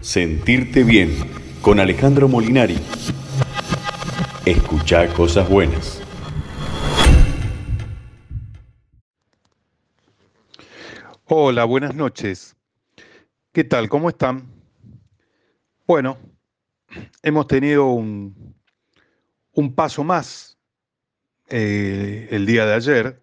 Sentirte 0.00 0.84
bien 0.84 1.10
con 1.60 1.80
Alejandro 1.80 2.28
Molinari. 2.28 2.78
Escucha 4.46 5.12
cosas 5.12 5.48
buenas. 5.48 6.00
Hola, 11.24 11.64
buenas 11.64 11.96
noches. 11.96 12.56
¿Qué 13.52 13.64
tal? 13.64 13.88
¿Cómo 13.88 14.08
están? 14.08 14.48
Bueno, 15.84 16.16
hemos 17.22 17.48
tenido 17.48 17.86
un, 17.86 18.54
un 19.52 19.74
paso 19.74 20.04
más 20.04 20.58
eh, 21.48 22.28
el 22.30 22.46
día 22.46 22.66
de 22.66 22.74
ayer 22.74 23.22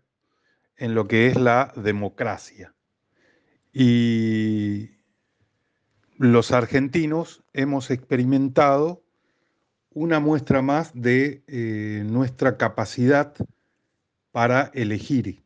en 0.75 0.93
lo 0.93 1.07
que 1.07 1.27
es 1.27 1.37
la 1.37 1.71
democracia. 1.77 2.75
Y 3.71 4.94
los 6.17 6.51
argentinos 6.51 7.43
hemos 7.53 7.91
experimentado 7.91 9.03
una 9.91 10.19
muestra 10.19 10.61
más 10.61 10.91
de 10.93 11.43
eh, 11.47 12.03
nuestra 12.05 12.57
capacidad 12.57 13.33
para 14.31 14.71
elegir. 14.73 15.41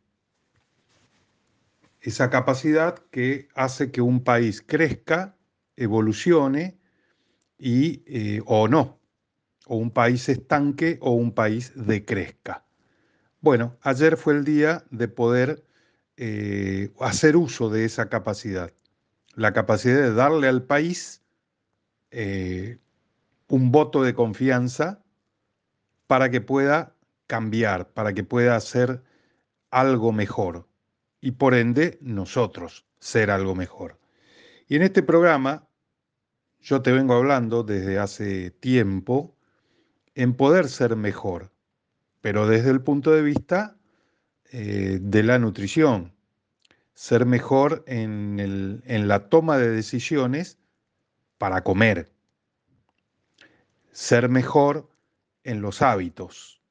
Esa 2.01 2.29
capacidad 2.29 2.97
que 3.11 3.47
hace 3.53 3.91
que 3.91 4.01
un 4.01 4.23
país 4.23 4.63
crezca, 4.65 5.35
evolucione 5.75 6.79
y, 7.57 8.03
eh, 8.07 8.41
o 8.45 8.67
no, 8.67 8.99
o 9.67 9.75
un 9.75 9.91
país 9.91 10.27
estanque 10.29 10.97
o 11.01 11.11
un 11.11 11.31
país 11.31 11.71
decrezca. 11.75 12.65
Bueno, 13.41 13.77
ayer 13.81 14.17
fue 14.17 14.33
el 14.33 14.43
día 14.43 14.83
de 14.89 15.07
poder 15.07 15.63
eh, 16.17 16.91
hacer 16.99 17.37
uso 17.37 17.69
de 17.69 17.85
esa 17.85 18.09
capacidad, 18.09 18.73
la 19.39 19.53
capacidad 19.53 20.01
de 20.01 20.13
darle 20.13 20.49
al 20.49 20.63
país 20.63 21.23
eh, 22.11 22.77
un 23.47 23.71
voto 23.71 24.03
de 24.03 24.13
confianza 24.13 25.01
para 26.07 26.29
que 26.29 26.41
pueda 26.41 26.93
cambiar, 27.25 27.87
para 27.93 28.11
que 28.11 28.25
pueda 28.25 28.57
hacer 28.57 29.01
algo 29.71 30.11
mejor 30.11 30.67
y 31.21 31.31
por 31.31 31.53
ende 31.53 31.97
nosotros 32.01 32.85
ser 32.99 33.31
algo 33.31 33.55
mejor. 33.55 33.97
Y 34.67 34.75
en 34.75 34.81
este 34.81 35.03
programa 35.03 35.69
yo 36.59 36.81
te 36.81 36.91
vengo 36.91 37.13
hablando 37.13 37.63
desde 37.63 37.97
hace 37.97 38.51
tiempo 38.51 39.37
en 40.15 40.33
poder 40.33 40.67
ser 40.67 40.97
mejor, 40.97 41.53
pero 42.19 42.45
desde 42.45 42.71
el 42.71 42.81
punto 42.81 43.11
de 43.11 43.21
vista 43.21 43.77
eh, 44.51 44.99
de 45.01 45.23
la 45.23 45.39
nutrición, 45.39 46.13
ser 46.99 47.25
mejor 47.25 47.85
en, 47.87 48.81
en 48.83 49.07
la 49.07 49.29
toma 49.29 49.57
de 49.57 49.69
decisiones 49.69 50.59
para 51.37 51.63
comer, 51.63 52.11
ser 53.93 54.27
mejor 54.27 54.89
en 55.45 55.61
los 55.61 55.81
hábitos. 55.81 56.61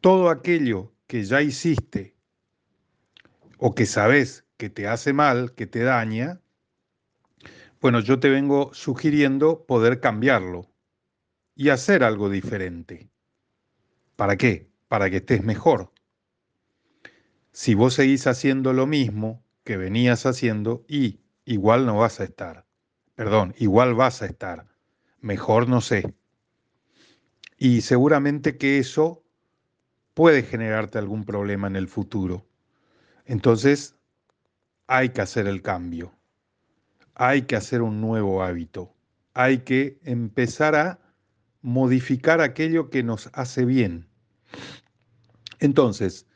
Todo 0.00 0.30
aquello 0.30 0.94
que 1.06 1.24
ya 1.24 1.42
hiciste 1.42 2.16
o 3.58 3.74
que 3.74 3.84
sabes 3.84 4.46
que 4.56 4.70
te 4.70 4.88
hace 4.88 5.12
mal, 5.12 5.52
que 5.54 5.66
te 5.66 5.80
daña, 5.80 6.40
bueno, 7.78 8.00
yo 8.00 8.20
te 8.20 8.30
vengo 8.30 8.72
sugiriendo 8.72 9.66
poder 9.66 10.00
cambiarlo 10.00 10.72
y 11.54 11.68
hacer 11.68 12.04
algo 12.04 12.30
diferente. 12.30 13.10
¿Para 14.16 14.38
qué? 14.38 14.70
Para 14.88 15.10
que 15.10 15.18
estés 15.18 15.44
mejor. 15.44 15.91
Si 17.52 17.74
vos 17.74 17.94
seguís 17.94 18.26
haciendo 18.26 18.72
lo 18.72 18.86
mismo 18.86 19.44
que 19.62 19.76
venías 19.76 20.24
haciendo 20.24 20.84
y 20.88 21.20
igual 21.44 21.84
no 21.84 21.98
vas 21.98 22.18
a 22.20 22.24
estar. 22.24 22.66
Perdón, 23.14 23.54
igual 23.58 23.94
vas 23.94 24.22
a 24.22 24.26
estar. 24.26 24.66
Mejor 25.20 25.68
no 25.68 25.82
sé. 25.82 26.14
Y 27.58 27.82
seguramente 27.82 28.56
que 28.56 28.78
eso 28.78 29.22
puede 30.14 30.42
generarte 30.42 30.98
algún 30.98 31.24
problema 31.24 31.66
en 31.66 31.76
el 31.76 31.88
futuro. 31.88 32.46
Entonces, 33.26 33.96
hay 34.86 35.10
que 35.10 35.20
hacer 35.20 35.46
el 35.46 35.60
cambio. 35.60 36.14
Hay 37.14 37.42
que 37.42 37.56
hacer 37.56 37.82
un 37.82 38.00
nuevo 38.00 38.42
hábito. 38.42 38.94
Hay 39.34 39.58
que 39.58 40.00
empezar 40.04 40.74
a 40.74 40.98
modificar 41.60 42.40
aquello 42.40 42.88
que 42.88 43.02
nos 43.02 43.30
hace 43.34 43.66
bien. 43.66 44.08
Entonces, 45.60 46.26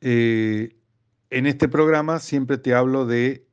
eh, 0.00 0.76
en 1.30 1.46
este 1.46 1.68
programa 1.68 2.18
siempre 2.18 2.58
te 2.58 2.74
hablo 2.74 3.06
de 3.06 3.46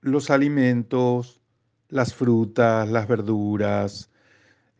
los 0.00 0.30
alimentos, 0.30 1.40
las 1.88 2.14
frutas, 2.14 2.88
las 2.88 3.08
verduras, 3.08 4.10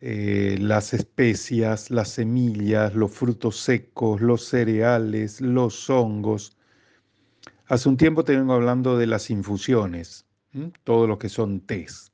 eh, 0.01 0.57
las 0.59 0.93
especias, 0.93 1.89
las 1.89 2.09
semillas, 2.09 2.93
los 2.93 3.11
frutos 3.11 3.57
secos, 3.57 4.21
los 4.21 4.43
cereales, 4.45 5.41
los 5.41 5.89
hongos. 5.89 6.57
Hace 7.67 7.89
un 7.89 7.97
tiempo 7.97 8.23
te 8.23 8.35
vengo 8.35 8.53
hablando 8.53 8.97
de 8.97 9.07
las 9.07 9.29
infusiones, 9.29 10.27
todo 10.83 11.07
lo 11.07 11.17
que 11.17 11.29
son 11.29 11.61
tés. 11.61 12.11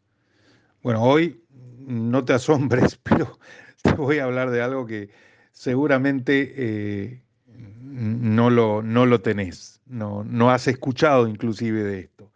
Bueno, 0.84 1.04
hoy 1.04 1.44
no 1.80 2.24
te 2.24 2.34
asombres, 2.34 2.96
pero 3.04 3.40
te 3.82 3.94
voy 3.94 4.20
a 4.20 4.26
hablar 4.26 4.52
de 4.52 4.62
algo 4.62 4.86
que 4.86 5.10
seguramente 5.52 6.54
eh, 6.56 7.24
no 7.62 8.50
lo, 8.50 8.82
no 8.82 9.06
lo 9.06 9.22
tenés, 9.22 9.82
no, 9.86 10.24
no 10.24 10.52
has 10.52 10.68
escuchado 10.68 11.28
inclusive 11.28 11.84
de 11.84 12.00
esto. 12.00 12.32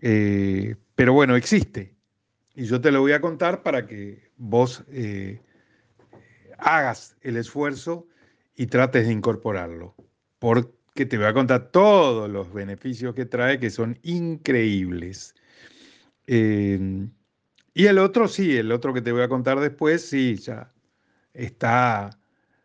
Eh, 0.00 0.76
pero 0.94 1.12
bueno, 1.12 1.36
existe. 1.36 1.94
Y 2.54 2.64
yo 2.64 2.80
te 2.80 2.90
lo 2.90 3.00
voy 3.00 3.12
a 3.12 3.20
contar 3.20 3.62
para 3.62 3.86
que 3.86 4.30
vos 4.36 4.84
eh, 4.88 5.40
hagas 6.58 7.16
el 7.22 7.36
esfuerzo 7.36 8.06
y 8.56 8.66
trates 8.66 9.06
de 9.06 9.12
incorporarlo. 9.12 9.94
Porque 10.38 11.06
te 11.06 11.16
voy 11.16 11.26
a 11.26 11.34
contar 11.34 11.70
todos 11.70 12.28
los 12.28 12.52
beneficios 12.52 13.14
que 13.14 13.26
trae, 13.26 13.60
que 13.60 13.70
son 13.70 13.98
increíbles. 14.02 15.34
Eh, 16.26 17.08
y 17.72 17.86
el 17.86 17.98
otro, 17.98 18.28
sí, 18.28 18.56
el 18.56 18.72
otro 18.72 18.92
que 18.92 19.00
te 19.00 19.12
voy 19.12 19.22
a 19.22 19.28
contar 19.28 19.60
después, 19.60 20.02
sí, 20.02 20.36
ya 20.36 20.72
está 21.32 22.19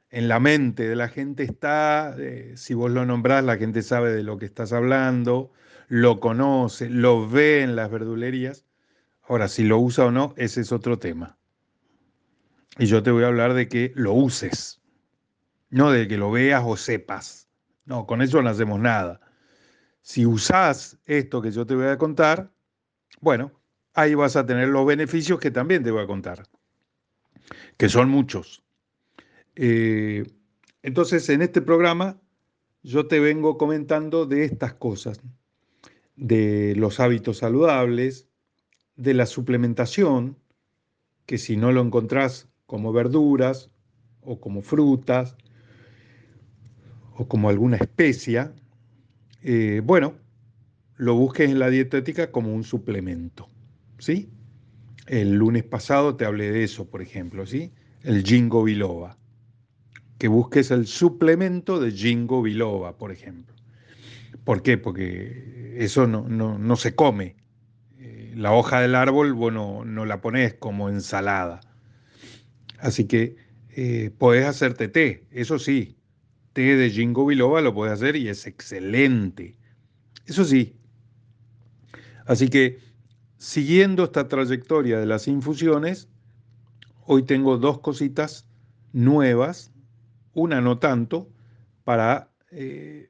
en 0.09 0.27
la 0.27 0.39
mente 0.39 0.87
de 0.87 0.95
la 0.95 1.09
gente 1.09 1.43
está, 1.43 2.15
eh, 2.17 2.53
si 2.55 2.73
vos 2.73 2.91
lo 2.91 3.05
nombrás, 3.05 3.43
la 3.43 3.57
gente 3.57 3.81
sabe 3.81 4.13
de 4.13 4.23
lo 4.23 4.37
que 4.37 4.45
estás 4.45 4.73
hablando, 4.73 5.51
lo 5.87 6.19
conoce, 6.19 6.89
lo 6.89 7.27
ve 7.27 7.61
en 7.61 7.75
las 7.75 7.91
verdulerías. 7.91 8.65
Ahora, 9.23 9.47
si 9.47 9.63
lo 9.63 9.79
usa 9.79 10.05
o 10.05 10.11
no, 10.11 10.33
ese 10.37 10.61
es 10.61 10.71
otro 10.71 10.99
tema. 10.99 11.37
Y 12.77 12.85
yo 12.87 13.03
te 13.03 13.11
voy 13.11 13.23
a 13.23 13.27
hablar 13.27 13.53
de 13.53 13.67
que 13.67 13.91
lo 13.95 14.13
uses, 14.13 14.81
no 15.69 15.91
de 15.91 16.07
que 16.07 16.17
lo 16.17 16.31
veas 16.31 16.63
o 16.65 16.77
sepas. 16.77 17.49
No, 17.85 18.05
con 18.05 18.21
eso 18.21 18.41
no 18.41 18.49
hacemos 18.49 18.79
nada. 18.79 19.21
Si 20.01 20.25
usás 20.25 20.99
esto 21.05 21.41
que 21.41 21.51
yo 21.51 21.65
te 21.65 21.75
voy 21.75 21.87
a 21.87 21.97
contar, 21.97 22.51
bueno, 23.21 23.51
ahí 23.93 24.13
vas 24.13 24.35
a 24.35 24.45
tener 24.45 24.67
los 24.67 24.85
beneficios 24.85 25.39
que 25.39 25.51
también 25.51 25.83
te 25.83 25.91
voy 25.91 26.03
a 26.03 26.07
contar, 26.07 26.43
que 27.77 27.89
son 27.89 28.09
muchos. 28.09 28.64
Eh, 29.55 30.25
entonces, 30.83 31.27
en 31.29 31.41
este 31.41 31.61
programa 31.61 32.19
yo 32.83 33.07
te 33.07 33.19
vengo 33.19 33.57
comentando 33.57 34.27
de 34.27 34.45
estas 34.45 34.75
cosas, 34.75 35.19
de 36.15 36.75
los 36.75 36.99
hábitos 36.99 37.39
saludables, 37.39 38.27
de 38.95 39.15
la 39.15 39.25
suplementación, 39.25 40.37
que 41.25 41.39
si 41.39 41.57
no 41.57 41.71
lo 41.71 41.81
encontrás 41.81 42.47
como 42.67 42.93
verduras 42.93 43.71
o 44.21 44.39
como 44.39 44.61
frutas 44.61 45.35
o 47.15 47.27
como 47.27 47.49
alguna 47.49 47.77
especia, 47.77 48.53
eh, 49.41 49.81
bueno, 49.83 50.13
lo 50.97 51.15
busques 51.15 51.49
en 51.49 51.57
la 51.57 51.69
dietética 51.69 52.31
como 52.31 52.53
un 52.53 52.63
suplemento, 52.63 53.49
¿sí? 53.97 54.29
El 55.07 55.33
lunes 55.33 55.63
pasado 55.63 56.15
te 56.15 56.25
hablé 56.25 56.51
de 56.51 56.63
eso, 56.63 56.87
por 56.87 57.01
ejemplo, 57.01 57.47
¿sí? 57.47 57.71
El 58.03 58.23
jingo 58.23 58.63
biloba 58.63 59.17
que 60.17 60.27
busques 60.27 60.71
el 60.71 60.87
suplemento 60.87 61.79
de 61.79 61.91
Jingo 61.91 62.41
Biloba, 62.41 62.97
por 62.97 63.11
ejemplo. 63.11 63.55
¿Por 64.43 64.61
qué? 64.61 64.77
Porque 64.77 65.75
eso 65.77 66.07
no, 66.07 66.27
no, 66.29 66.75
se 66.75 66.95
come. 66.95 67.35
Eh, 67.99 68.33
la 68.35 68.53
hoja 68.53 68.79
del 68.79 68.95
árbol, 68.95 69.33
bueno, 69.33 69.83
no 69.85 70.05
la 70.05 70.21
pones 70.21 70.53
como 70.53 70.89
ensalada. 70.89 71.61
Así 72.79 73.05
que 73.05 73.35
eh, 73.71 74.11
podés 74.17 74.45
hacerte 74.45 74.87
té, 74.87 75.25
eso 75.31 75.59
sí. 75.59 75.97
Té 76.53 76.77
de 76.77 76.89
Jingo 76.89 77.25
Biloba 77.25 77.59
lo 77.61 77.73
puedes 77.73 77.93
hacer 77.93 78.15
y 78.15 78.29
es 78.29 78.47
excelente. 78.47 79.57
Eso 80.25 80.45
sí. 80.45 80.75
Así 82.25 82.47
que, 82.47 82.79
siguiendo 83.37 84.05
esta 84.05 84.27
trayectoria 84.27 84.99
de 84.99 85.05
las 85.05 85.27
infusiones, 85.27 86.07
hoy 87.05 87.23
tengo 87.23 87.57
dos 87.57 87.79
cositas 87.79 88.47
nuevas 88.93 89.71
una 90.35 90.61
no 90.61 90.77
tanto, 90.77 91.31
para 91.83 92.29
eh, 92.51 93.09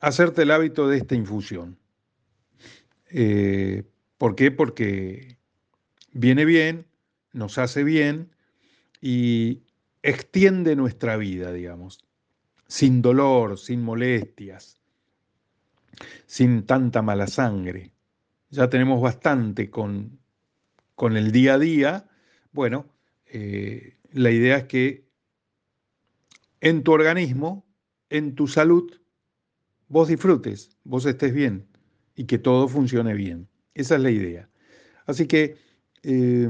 hacerte 0.00 0.42
el 0.42 0.50
hábito 0.50 0.88
de 0.88 0.96
esta 0.96 1.14
infusión. 1.14 1.78
Eh, 3.10 3.84
¿Por 4.18 4.34
qué? 4.34 4.50
Porque 4.50 5.38
viene 6.12 6.44
bien, 6.44 6.86
nos 7.32 7.58
hace 7.58 7.84
bien 7.84 8.30
y 9.00 9.62
extiende 10.02 10.74
nuestra 10.76 11.16
vida, 11.16 11.52
digamos, 11.52 12.04
sin 12.66 13.02
dolor, 13.02 13.58
sin 13.58 13.82
molestias, 13.82 14.80
sin 16.26 16.64
tanta 16.64 17.02
mala 17.02 17.26
sangre. 17.26 17.92
Ya 18.50 18.70
tenemos 18.70 19.00
bastante 19.00 19.70
con, 19.70 20.18
con 20.94 21.16
el 21.16 21.32
día 21.32 21.54
a 21.54 21.58
día. 21.58 22.08
Bueno, 22.52 22.86
eh, 23.26 23.96
la 24.12 24.30
idea 24.30 24.58
es 24.58 24.64
que 24.64 25.05
en 26.60 26.82
tu 26.82 26.92
organismo, 26.92 27.66
en 28.10 28.34
tu 28.34 28.46
salud, 28.46 28.90
vos 29.88 30.08
disfrutes, 30.08 30.76
vos 30.84 31.06
estés 31.06 31.32
bien 31.32 31.66
y 32.14 32.24
que 32.24 32.38
todo 32.38 32.68
funcione 32.68 33.14
bien. 33.14 33.48
Esa 33.74 33.96
es 33.96 34.02
la 34.02 34.10
idea. 34.10 34.48
Así 35.06 35.26
que 35.26 35.56
eh, 36.02 36.48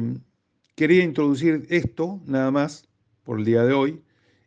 quería 0.74 1.02
introducir 1.02 1.66
esto 1.68 2.20
nada 2.26 2.50
más 2.50 2.88
por 3.24 3.38
el 3.38 3.44
día 3.44 3.64
de 3.64 3.72
hoy 3.72 4.02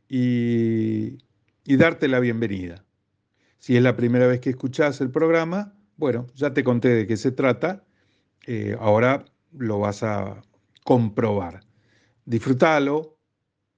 y, 0.07 1.17
darte 1.65 2.07
la 2.07 2.19
bienvenida. 2.19 2.83
Si 3.59 3.77
es 3.77 3.83
la 3.83 3.95
primera 3.95 4.25
vez 4.25 4.39
que 4.39 4.49
escuchás 4.49 5.01
el 5.01 5.11
programa, 5.11 5.73
bueno, 5.97 6.25
ya 6.33 6.53
te 6.53 6.63
conté 6.63 6.89
de 6.89 7.05
qué 7.05 7.15
se 7.15 7.31
trata, 7.31 7.83
eh, 8.47 8.75
ahora 8.79 9.25
lo 9.51 9.79
vas 9.79 10.01
a 10.01 10.41
comprobar. 10.83 11.61
Disfrútalo, 12.25 13.17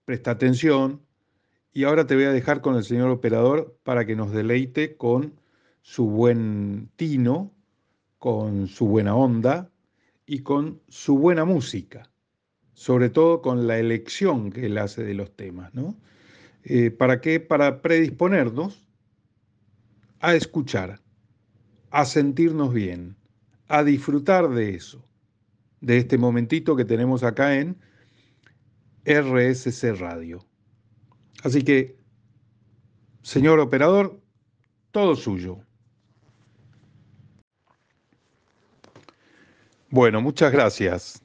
presta 0.06 0.32
atención 0.32 1.02
y 1.74 1.84
ahora 1.86 2.06
te 2.06 2.16
voy 2.16 2.26
a 2.26 2.34
dejar 2.34 2.62
con 2.62 2.76
el 2.76 2.84
señor 2.84 3.10
operador 3.10 3.78
para 3.84 4.06
que 4.06 4.16
nos 4.16 4.32
deleite 4.32 4.98
con 4.98 5.40
su 5.82 6.10
buen 6.10 6.90
tino, 6.96 7.54
con 8.18 8.68
su 8.68 8.88
buena 8.88 9.16
onda 9.16 9.72
y 10.26 10.40
con 10.40 10.82
su 10.90 11.18
buena 11.18 11.46
música, 11.46 12.12
sobre 12.74 13.10
todo 13.10 13.42
con 13.42 13.68
la 13.68 13.80
elección 13.80 14.52
que 14.52 14.66
él 14.66 14.78
hace 14.78 15.04
de 15.04 15.14
los 15.14 15.36
temas, 15.36 15.74
¿no? 15.74 15.98
Eh, 16.64 16.92
¿Para 16.92 17.22
qué? 17.22 17.40
Para 17.40 17.82
predisponernos 17.82 18.86
a 20.20 20.36
escuchar, 20.36 21.02
a 21.90 22.06
sentirnos 22.06 22.74
bien, 22.74 23.16
a 23.68 23.84
disfrutar 23.84 24.50
de 24.50 24.76
eso, 24.76 25.04
de 25.80 25.98
este 25.98 26.18
momentito 26.18 26.76
que 26.76 26.86
tenemos 26.86 27.24
acá 27.24 27.58
en 27.58 27.78
RSC 29.06 29.96
Radio. 29.98 30.46
Así 31.44 31.64
que, 31.64 31.98
señor 33.24 33.60
operador, 33.60 34.22
todo 34.92 35.16
suyo. 35.16 35.60
Bueno, 39.90 40.22
muchas 40.22 40.52
gracias. 40.52 41.22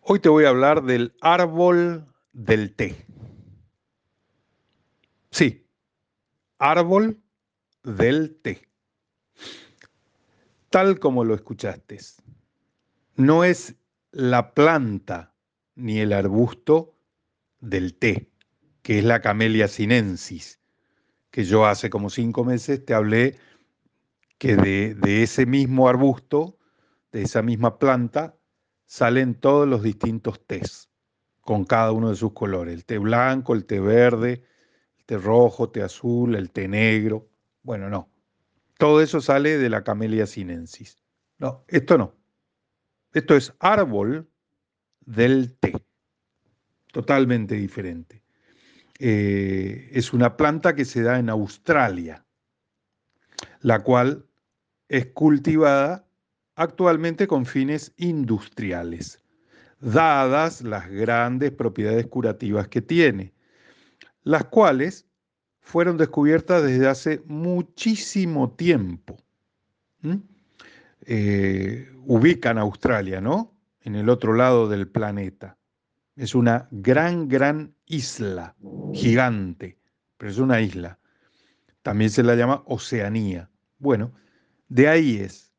Hoy 0.00 0.20
te 0.20 0.28
voy 0.28 0.44
a 0.44 0.50
hablar 0.50 0.82
del 0.84 1.14
árbol 1.20 2.06
del 2.32 2.74
té. 2.74 2.96
Sí, 5.30 5.66
árbol 6.58 7.20
del 7.82 8.36
té. 8.42 8.68
Tal 10.70 10.98
como 10.98 11.24
lo 11.24 11.34
escuchaste. 11.34 11.98
No 13.16 13.44
es 13.44 13.74
la 14.10 14.54
planta 14.54 15.34
ni 15.74 16.00
el 16.00 16.12
arbusto 16.12 16.91
del 17.62 17.94
té, 17.94 18.28
que 18.82 18.98
es 18.98 19.04
la 19.04 19.22
Camellia 19.22 19.68
sinensis, 19.68 20.60
que 21.30 21.44
yo 21.44 21.64
hace 21.64 21.88
como 21.88 22.10
cinco 22.10 22.44
meses 22.44 22.84
te 22.84 22.92
hablé 22.92 23.38
que 24.36 24.56
de, 24.56 25.22
ese 25.22 25.46
mismo 25.46 25.88
arbusto, 25.88 26.58
de 27.12 27.22
esa 27.22 27.42
misma 27.42 27.78
planta, 27.78 28.36
salen 28.84 29.36
todos 29.36 29.68
los 29.68 29.82
distintos 29.82 30.44
tés, 30.44 30.90
con 31.40 31.64
cada 31.64 31.92
uno 31.92 32.10
de 32.10 32.16
sus 32.16 32.32
colores, 32.32 32.74
el 32.74 32.84
té 32.84 32.98
blanco, 32.98 33.54
el 33.54 33.64
té 33.64 33.80
verde, 33.80 34.44
el 34.98 35.04
té 35.06 35.16
rojo, 35.16 35.70
té 35.70 35.82
azul, 35.82 36.34
el 36.34 36.50
té 36.50 36.66
negro. 36.68 37.30
Bueno, 37.62 37.88
no. 37.88 38.10
Todo 38.76 39.00
eso 39.00 39.20
sale 39.20 39.58
de 39.58 39.70
la 39.70 39.84
Camellia 39.84 40.26
sinensis. 40.26 40.98
No, 41.38 41.64
esto 41.68 41.96
no. 41.96 42.14
Esto 43.12 43.36
es 43.36 43.54
árbol 43.60 44.28
del 45.00 45.56
té 45.56 45.72
totalmente 46.92 47.56
diferente. 47.56 48.22
Eh, 49.00 49.90
es 49.92 50.12
una 50.12 50.36
planta 50.36 50.76
que 50.76 50.84
se 50.84 51.02
da 51.02 51.18
en 51.18 51.28
Australia, 51.28 52.24
la 53.60 53.82
cual 53.82 54.26
es 54.88 55.06
cultivada 55.06 56.06
actualmente 56.54 57.26
con 57.26 57.46
fines 57.46 57.92
industriales, 57.96 59.20
dadas 59.80 60.62
las 60.62 60.88
grandes 60.88 61.50
propiedades 61.50 62.06
curativas 62.06 62.68
que 62.68 62.82
tiene, 62.82 63.32
las 64.22 64.44
cuales 64.44 65.06
fueron 65.60 65.96
descubiertas 65.96 66.62
desde 66.62 66.86
hace 66.86 67.22
muchísimo 67.26 68.52
tiempo. 68.52 69.16
Eh, 71.06 71.88
ubican 72.04 72.58
Australia, 72.58 73.20
¿no? 73.20 73.56
En 73.80 73.96
el 73.96 74.08
otro 74.08 74.34
lado 74.34 74.68
del 74.68 74.86
planeta. 74.88 75.56
Es 76.16 76.34
una 76.34 76.68
gran, 76.70 77.28
gran 77.28 77.74
isla, 77.86 78.54
gigante, 78.92 79.78
pero 80.18 80.30
es 80.30 80.38
una 80.38 80.60
isla. 80.60 80.98
También 81.82 82.10
se 82.10 82.22
la 82.22 82.34
llama 82.34 82.62
Oceanía. 82.66 83.50
Bueno, 83.78 84.12
de 84.68 84.88
ahí 84.88 85.16
es 85.16 85.52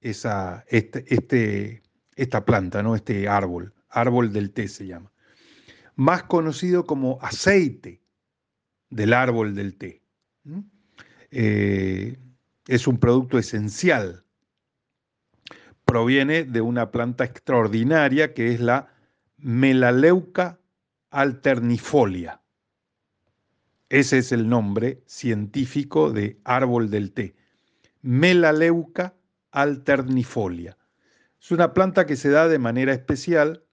esa, 0.00 0.64
este, 0.68 1.04
este, 1.12 1.82
esta 2.16 2.44
planta, 2.44 2.82
¿no? 2.82 2.94
este 2.94 3.28
árbol, 3.28 3.72
árbol 3.88 4.32
del 4.32 4.50
té 4.50 4.68
se 4.68 4.86
llama. 4.86 5.12
Más 5.96 6.24
conocido 6.24 6.86
como 6.86 7.18
aceite 7.20 8.00
del 8.88 9.12
árbol 9.12 9.54
del 9.54 9.76
té. 9.76 10.02
Eh, 11.30 12.18
es 12.66 12.86
un 12.86 12.98
producto 12.98 13.38
esencial. 13.38 14.24
Proviene 15.84 16.44
de 16.44 16.60
una 16.60 16.90
planta 16.90 17.24
extraordinaria 17.24 18.32
que 18.32 18.52
es 18.52 18.60
la 18.60 18.92
Melaleuca 19.42 20.60
alternifolia. 21.10 22.40
Ese 23.88 24.18
es 24.18 24.32
el 24.32 24.48
nombre 24.48 25.02
científico 25.06 26.12
de 26.12 26.40
árbol 26.44 26.90
del 26.90 27.12
té. 27.12 27.34
Melaleuca 28.02 29.14
alternifolia. 29.50 30.76
Es 31.40 31.50
una 31.50 31.74
planta 31.74 32.06
que 32.06 32.16
se 32.16 32.30
da 32.30 32.48
de 32.48 32.58
manera 32.58 32.92
especial 32.92 33.64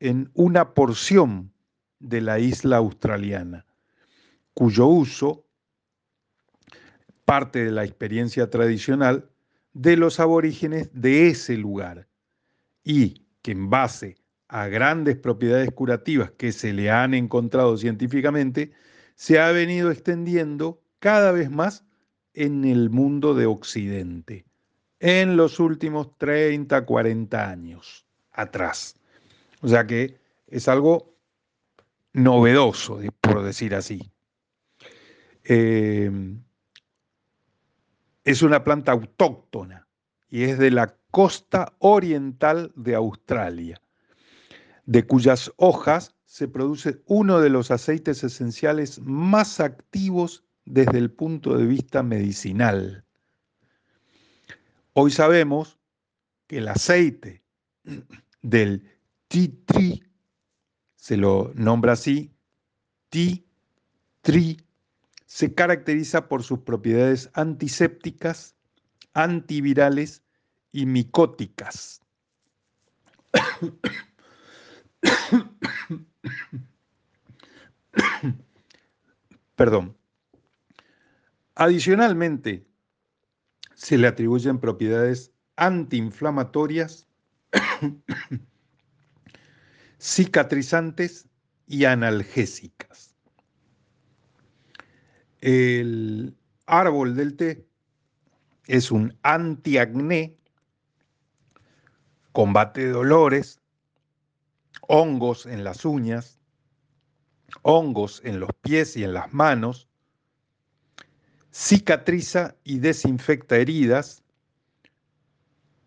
en 0.00 0.30
una 0.34 0.74
porción 0.74 1.52
de 2.00 2.20
la 2.20 2.40
isla 2.40 2.78
australiana, 2.78 3.66
cuyo 4.54 4.86
uso 4.86 5.46
parte 7.24 7.64
de 7.64 7.70
la 7.70 7.84
experiencia 7.84 8.50
tradicional 8.50 9.30
de 9.72 9.96
los 9.96 10.18
aborígenes 10.20 10.90
de 10.92 11.28
ese 11.28 11.56
lugar 11.56 12.08
y 12.82 13.26
que 13.42 13.52
en 13.52 13.70
base 13.70 14.21
a 14.52 14.68
grandes 14.68 15.16
propiedades 15.16 15.70
curativas 15.70 16.30
que 16.32 16.52
se 16.52 16.74
le 16.74 16.90
han 16.90 17.14
encontrado 17.14 17.78
científicamente, 17.78 18.70
se 19.14 19.40
ha 19.40 19.50
venido 19.50 19.90
extendiendo 19.90 20.82
cada 20.98 21.32
vez 21.32 21.50
más 21.50 21.86
en 22.34 22.66
el 22.66 22.90
mundo 22.90 23.32
de 23.32 23.46
Occidente, 23.46 24.44
en 25.00 25.38
los 25.38 25.58
últimos 25.58 26.18
30, 26.18 26.84
40 26.84 27.48
años 27.48 28.04
atrás. 28.30 28.94
O 29.62 29.68
sea 29.68 29.86
que 29.86 30.18
es 30.46 30.68
algo 30.68 31.16
novedoso, 32.12 33.00
por 33.22 33.42
decir 33.42 33.74
así. 33.74 34.12
Em, 35.44 36.42
es 38.22 38.42
una 38.42 38.62
planta 38.62 38.92
autóctona 38.92 39.88
y 40.28 40.42
es 40.42 40.58
de 40.58 40.70
la 40.70 40.94
costa 41.10 41.72
oriental 41.78 42.70
de 42.76 42.94
Australia 42.94 43.80
de 44.86 45.06
cuyas 45.06 45.52
hojas 45.56 46.14
se 46.24 46.48
produce 46.48 47.02
uno 47.06 47.40
de 47.40 47.50
los 47.50 47.70
aceites 47.70 48.24
esenciales 48.24 49.00
más 49.00 49.60
activos 49.60 50.44
desde 50.64 50.98
el 50.98 51.10
punto 51.10 51.56
de 51.56 51.66
vista 51.66 52.02
medicinal. 52.02 53.04
Hoy 54.94 55.10
sabemos 55.10 55.78
que 56.46 56.58
el 56.58 56.68
aceite 56.68 57.42
del 58.42 58.88
tree, 59.28 60.02
se 60.96 61.16
lo 61.16 61.52
nombra 61.54 61.92
así, 61.92 62.32
tree, 63.08 64.56
se 65.26 65.54
caracteriza 65.54 66.28
por 66.28 66.42
sus 66.42 66.60
propiedades 66.60 67.30
antisépticas, 67.34 68.54
antivirales 69.14 70.22
y 70.72 70.86
micóticas. 70.86 72.00
Perdón. 79.56 79.96
Adicionalmente, 81.54 82.66
se 83.74 83.98
le 83.98 84.08
atribuyen 84.08 84.58
propiedades 84.58 85.32
antiinflamatorias 85.56 87.06
cicatrizantes 89.98 91.28
y 91.66 91.84
analgésicas. 91.84 93.14
El 95.40 96.36
árbol 96.66 97.14
del 97.16 97.36
té 97.36 97.66
es 98.66 98.90
un 98.90 99.16
antiacné, 99.22 100.36
combate 102.32 102.88
dolores, 102.88 103.61
hongos 104.94 105.46
en 105.46 105.64
las 105.64 105.86
uñas, 105.86 106.38
hongos 107.62 108.20
en 108.24 108.40
los 108.40 108.50
pies 108.60 108.94
y 108.94 109.04
en 109.04 109.14
las 109.14 109.32
manos, 109.32 109.88
cicatriza 111.50 112.56
y 112.62 112.78
desinfecta 112.78 113.56
heridas, 113.56 114.22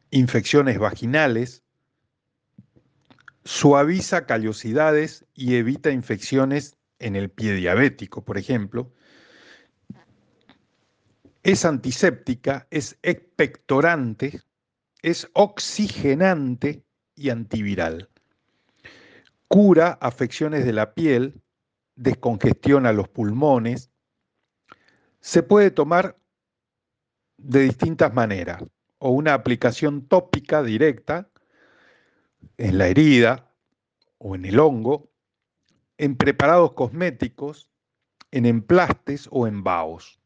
infecciones 0.09 0.79
vaginales, 0.79 1.63
suaviza 3.43 4.25
callosidades 4.25 5.23
y 5.35 5.53
evita 5.53 5.91
infecciones 5.91 6.75
en 6.97 7.15
el 7.15 7.29
pie 7.29 7.53
diabético, 7.53 8.25
por 8.25 8.39
ejemplo. 8.39 8.91
Es 11.43 11.63
antiséptica, 11.63 12.65
es 12.71 12.97
expectorante, 13.03 14.41
es 15.03 15.29
oxigenante 15.33 16.83
y 17.15 17.29
antiviral. 17.29 18.09
Cura 19.55 19.97
afecciones 20.01 20.65
de 20.65 20.73
la 20.73 20.93
piel, 20.93 21.41
descongestiona 21.95 22.91
los 22.91 23.07
pulmones. 23.07 23.89
Se 25.21 25.43
puede 25.43 25.71
tomar 25.71 26.17
de 27.37 27.61
distintas 27.61 28.13
maneras, 28.13 28.61
o 28.97 29.11
una 29.11 29.33
aplicación 29.33 30.09
tópica 30.09 30.61
directa 30.61 31.29
en 32.57 32.77
la 32.77 32.87
herida 32.87 33.49
o 34.17 34.35
en 34.35 34.43
el 34.43 34.59
hongo, 34.59 35.09
en 35.97 36.17
preparados 36.17 36.73
cosméticos, 36.73 37.69
en 38.31 38.47
emplastes 38.47 39.29
o 39.31 39.47
en 39.47 39.63
vaos. 39.63 40.19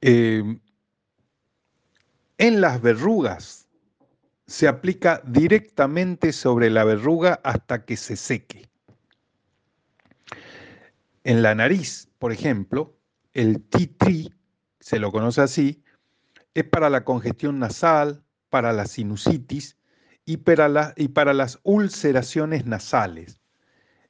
Eh, 0.00 0.58
en 2.38 2.60
las 2.62 2.80
verrugas 2.80 3.59
se 4.50 4.66
aplica 4.66 5.22
directamente 5.24 6.32
sobre 6.32 6.70
la 6.70 6.82
verruga 6.82 7.40
hasta 7.44 7.84
que 7.84 7.96
se 7.96 8.16
seque. 8.16 8.68
En 11.22 11.42
la 11.42 11.54
nariz, 11.54 12.08
por 12.18 12.32
ejemplo, 12.32 12.98
el 13.32 13.62
tea 13.62 14.26
se 14.80 14.98
lo 14.98 15.12
conoce 15.12 15.40
así, 15.40 15.84
es 16.52 16.64
para 16.64 16.90
la 16.90 17.04
congestión 17.04 17.60
nasal, 17.60 18.24
para 18.48 18.72
la 18.72 18.86
sinusitis 18.86 19.76
y 20.24 20.38
para, 20.38 20.94
y 20.96 21.08
para 21.08 21.32
las 21.32 21.60
ulceraciones 21.62 22.66
nasales. 22.66 23.40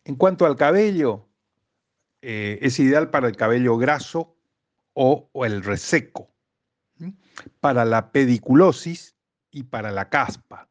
En 0.04 0.16
cuanto 0.16 0.46
al 0.46 0.56
cabello, 0.56 1.28
eh, 2.22 2.58
es 2.62 2.80
ideal 2.80 3.10
para 3.10 3.28
el 3.28 3.36
cabello 3.36 3.76
graso 3.76 4.38
o 4.94 5.28
el 5.44 5.62
reseco, 5.62 6.30
para 7.60 7.84
la 7.84 8.10
pediculosis 8.10 9.19
y 9.50 9.64
para 9.64 9.90
la 9.90 10.08
caspa. 10.08 10.68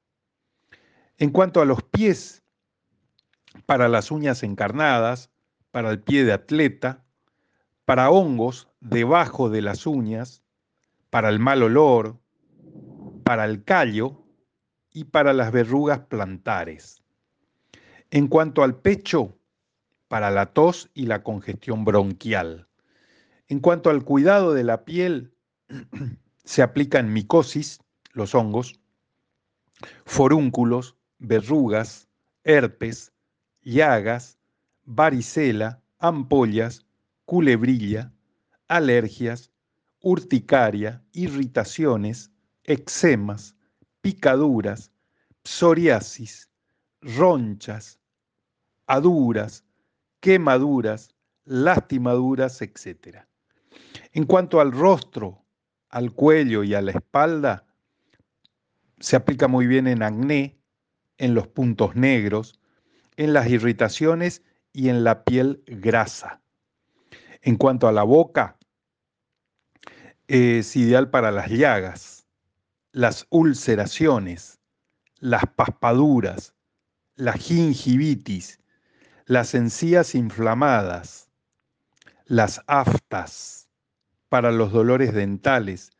En 1.17 1.31
cuanto 1.31 1.61
a 1.61 1.65
los 1.65 1.83
pies, 1.83 2.43
para 3.65 3.89
las 3.89 4.11
uñas 4.11 4.43
encarnadas, 4.43 5.29
para 5.71 5.89
el 5.91 6.01
pie 6.01 6.23
de 6.23 6.33
atleta, 6.33 7.03
para 7.85 8.09
hongos 8.09 8.69
debajo 8.79 9.49
de 9.49 9.61
las 9.61 9.85
uñas, 9.85 10.43
para 11.09 11.29
el 11.29 11.39
mal 11.39 11.63
olor, 11.63 12.19
para 13.23 13.45
el 13.45 13.63
callo 13.63 14.23
y 14.91 15.05
para 15.05 15.33
las 15.33 15.51
verrugas 15.51 15.99
plantares. 16.01 17.01
En 18.11 18.27
cuanto 18.27 18.63
al 18.63 18.75
pecho, 18.75 19.37
para 20.07 20.31
la 20.31 20.47
tos 20.47 20.89
y 20.93 21.05
la 21.05 21.23
congestión 21.23 21.85
bronquial. 21.85 22.67
En 23.47 23.59
cuanto 23.59 23.89
al 23.89 24.03
cuidado 24.03 24.53
de 24.53 24.63
la 24.63 24.83
piel, 24.83 25.33
se 26.43 26.61
aplican 26.61 27.13
micosis, 27.13 27.79
los 28.19 28.35
hongos, 28.35 28.79
forúnculos, 30.05 30.97
verrugas, 31.19 32.07
herpes, 32.43 33.13
llagas, 33.61 34.37
varicela, 34.83 35.81
ampollas, 35.99 36.85
culebrilla, 37.25 38.11
alergias, 38.67 39.51
urticaria, 40.01 41.01
irritaciones, 41.13 42.31
eczemas, 42.65 43.55
picaduras, 44.01 44.91
psoriasis, 45.43 46.49
ronchas, 47.01 47.99
aduras, 48.85 49.63
quemaduras, 50.19 51.15
lastimaduras, 51.45 52.61
etc. 52.61 53.19
En 54.11 54.25
cuanto 54.25 54.59
al 54.59 54.73
rostro, 54.73 55.45
al 55.89 56.11
cuello 56.13 56.63
y 56.63 56.73
a 56.73 56.81
la 56.81 56.91
espalda, 56.91 57.68
se 58.99 59.15
aplica 59.15 59.47
muy 59.47 59.67
bien 59.67 59.87
en 59.87 60.03
acné, 60.03 60.59
en 61.17 61.33
los 61.33 61.47
puntos 61.47 61.95
negros, 61.95 62.59
en 63.17 63.33
las 63.33 63.49
irritaciones 63.49 64.43
y 64.73 64.89
en 64.89 65.03
la 65.03 65.23
piel 65.23 65.63
grasa. 65.67 66.41
En 67.41 67.55
cuanto 67.57 67.87
a 67.87 67.91
la 67.91 68.03
boca, 68.03 68.57
es 70.27 70.75
ideal 70.75 71.09
para 71.09 71.31
las 71.31 71.49
llagas, 71.49 72.27
las 72.91 73.25
ulceraciones, 73.29 74.59
las 75.19 75.43
paspaduras, 75.55 76.53
la 77.15 77.33
gingivitis, 77.33 78.59
las 79.25 79.53
encías 79.53 80.15
inflamadas, 80.15 81.29
las 82.25 82.61
aftas, 82.67 83.69
para 84.29 84.51
los 84.51 84.71
dolores 84.71 85.13
dentales 85.13 85.91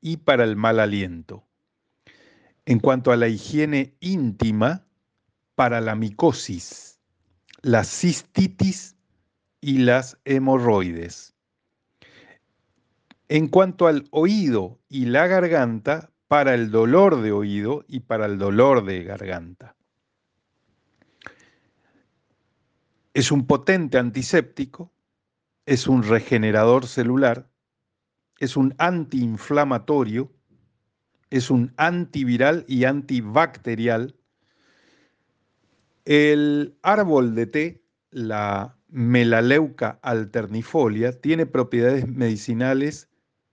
y 0.00 0.18
para 0.18 0.44
el 0.44 0.56
mal 0.56 0.80
aliento. 0.80 1.44
En 2.64 2.78
cuanto 2.78 3.12
a 3.12 3.16
la 3.16 3.28
higiene 3.28 3.94
íntima, 4.00 4.86
para 5.54 5.80
la 5.80 5.94
micosis, 5.94 7.00
la 7.62 7.84
cistitis 7.84 8.96
y 9.60 9.78
las 9.78 10.18
hemorroides. 10.24 11.34
En 13.28 13.48
cuanto 13.48 13.86
al 13.86 14.06
oído 14.10 14.78
y 14.88 15.06
la 15.06 15.26
garganta, 15.26 16.12
para 16.32 16.54
el 16.54 16.70
dolor 16.70 17.20
de 17.20 17.30
oído 17.30 17.84
y 17.88 18.00
para 18.00 18.24
el 18.24 18.38
dolor 18.38 18.86
de 18.86 19.04
garganta. 19.04 19.76
Es 23.12 23.30
un 23.30 23.46
potente 23.46 23.98
antiséptico, 23.98 24.90
es 25.66 25.86
un 25.86 26.02
regenerador 26.02 26.86
celular, 26.86 27.50
es 28.38 28.56
un 28.56 28.74
antiinflamatorio, 28.78 30.32
es 31.32 31.50
un 31.50 31.72
antiviral 31.78 32.66
y 32.68 32.84
antibacterial. 32.84 34.14
El 36.04 36.76
árbol 36.82 37.34
de 37.34 37.46
té, 37.46 37.82
la 38.10 38.76
melaleuca 38.90 39.98
alternifolia, 40.02 41.18
tiene 41.18 41.46
propiedades 41.46 42.06
medicinales 42.06 43.08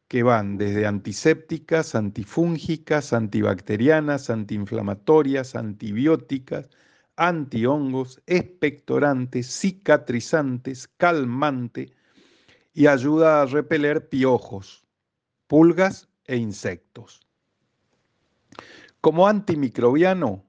que 0.09 0.24
van 0.24 0.57
desde 0.57 0.86
antisépticas, 0.86 1.95
antifúngicas, 1.95 3.13
antibacterianas, 3.13 4.29
antiinflamatorias, 4.29 5.55
antibióticas, 5.55 6.67
antihongos, 7.15 8.21
expectorantes, 8.27 9.48
cicatrizantes, 9.48 10.89
calmante 10.98 11.93
y 12.74 12.88
ayuda 12.88 13.41
a 13.41 13.45
repeler 13.45 14.09
piojos, 14.09 14.86
pulgas 15.48 16.09
e 16.25 16.36
insectos. 16.36 17.28
Como 19.01 19.29
antimicrobiano, 19.29 20.46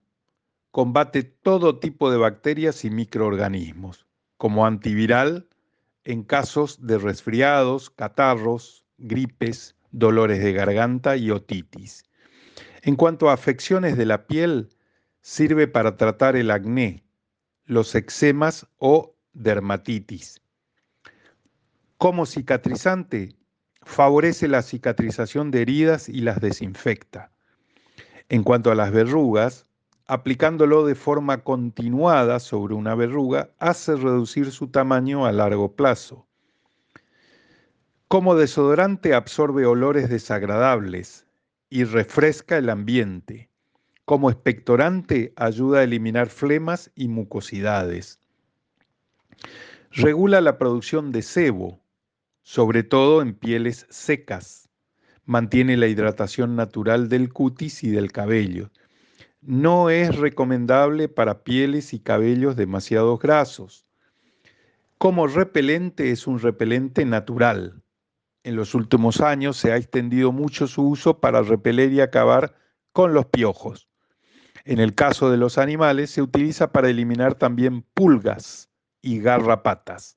combate 0.73 1.23
todo 1.23 1.79
tipo 1.79 2.11
de 2.11 2.19
bacterias 2.19 2.85
y 2.85 2.91
microorganismos. 2.91 4.09
Como 4.39 4.67
antiviral, 4.67 5.49
en 6.03 6.25
casos 6.25 6.85
de 6.85 6.99
resfriados, 6.99 7.91
catarros, 7.91 8.85
gripes, 8.99 9.77
dolores 9.93 10.43
de 10.43 10.53
garganta 10.53 11.17
y 11.17 11.31
otitis. 11.31 12.03
En 12.83 12.97
cuanto 12.97 13.31
a 13.31 13.35
afecciones 13.35 13.97
de 13.97 14.07
la 14.07 14.27
piel, 14.27 14.71
sirve 15.21 15.69
para 15.69 15.97
tratar 15.97 16.35
el 16.35 16.51
acné, 16.51 17.05
los 17.67 17.95
eczemas 17.95 18.67
o 18.79 19.15
dermatitis. 19.33 20.41
Como 21.99 22.27
cicatrizante, 22.27 23.37
favorece 23.83 24.49
la 24.49 24.63
cicatrización 24.63 25.53
de 25.53 25.63
heridas 25.63 26.09
y 26.09 26.23
las 26.23 26.41
desinfecta. 26.41 27.31
En 28.31 28.45
cuanto 28.45 28.71
a 28.71 28.77
las 28.77 28.93
verrugas, 28.93 29.67
aplicándolo 30.07 30.87
de 30.87 30.95
forma 30.95 31.43
continuada 31.43 32.39
sobre 32.39 32.75
una 32.75 32.95
verruga 32.95 33.51
hace 33.59 33.97
reducir 33.97 34.53
su 34.53 34.69
tamaño 34.69 35.27
a 35.27 35.33
largo 35.33 35.75
plazo. 35.75 36.29
Como 38.07 38.37
desodorante 38.37 39.15
absorbe 39.15 39.67
olores 39.67 40.09
desagradables 40.09 41.27
y 41.71 41.83
refresca 41.83 42.57
el 42.57 42.71
ambiente. 42.71 43.51
Como 44.05 44.31
expectorante 44.31 45.33
ayuda 45.35 45.81
a 45.81 45.83
eliminar 45.83 46.29
flemas 46.29 46.93
y 46.95 47.09
mucosidades. 47.09 48.21
Regula 49.91 50.41
la 50.41 50.57
producción 50.57 51.11
de 51.11 51.23
sebo, 51.23 51.81
sobre 52.43 52.85
todo 52.85 53.23
en 53.23 53.35
pieles 53.35 53.89
secas. 53.91 54.70
Mantiene 55.31 55.77
la 55.77 55.87
hidratación 55.87 56.57
natural 56.57 57.09
del 57.09 57.33
cutis 57.33 57.85
y 57.85 57.91
del 57.91 58.11
cabello. 58.11 58.73
No 59.41 59.89
es 59.89 60.17
recomendable 60.17 61.09
para 61.09 61.45
pieles 61.45 61.95
y 61.95 62.01
cabellos 62.01 62.57
demasiado 62.57 63.17
grasos. 63.17 63.87
Como 64.99 65.29
repelente 65.29 66.11
es 66.11 66.27
un 66.27 66.41
repelente 66.41 67.05
natural. 67.05 67.81
En 68.43 68.57
los 68.57 68.75
últimos 68.75 69.21
años 69.21 69.57
se 69.57 69.71
ha 69.71 69.77
extendido 69.77 70.33
mucho 70.33 70.67
su 70.67 70.83
uso 70.83 71.21
para 71.21 71.43
repeler 71.43 71.93
y 71.93 72.01
acabar 72.01 72.57
con 72.93 73.15
los 73.15 73.27
piojos. 73.27 73.89
En 74.65 74.81
el 74.81 74.97
caso 74.97 75.31
de 75.31 75.37
los 75.37 75.59
animales 75.59 76.11
se 76.11 76.23
utiliza 76.23 76.73
para 76.73 76.91
eliminar 76.91 77.37
también 77.37 77.83
pulgas 77.95 78.69
y 79.01 79.21
garrapatas. 79.21 80.17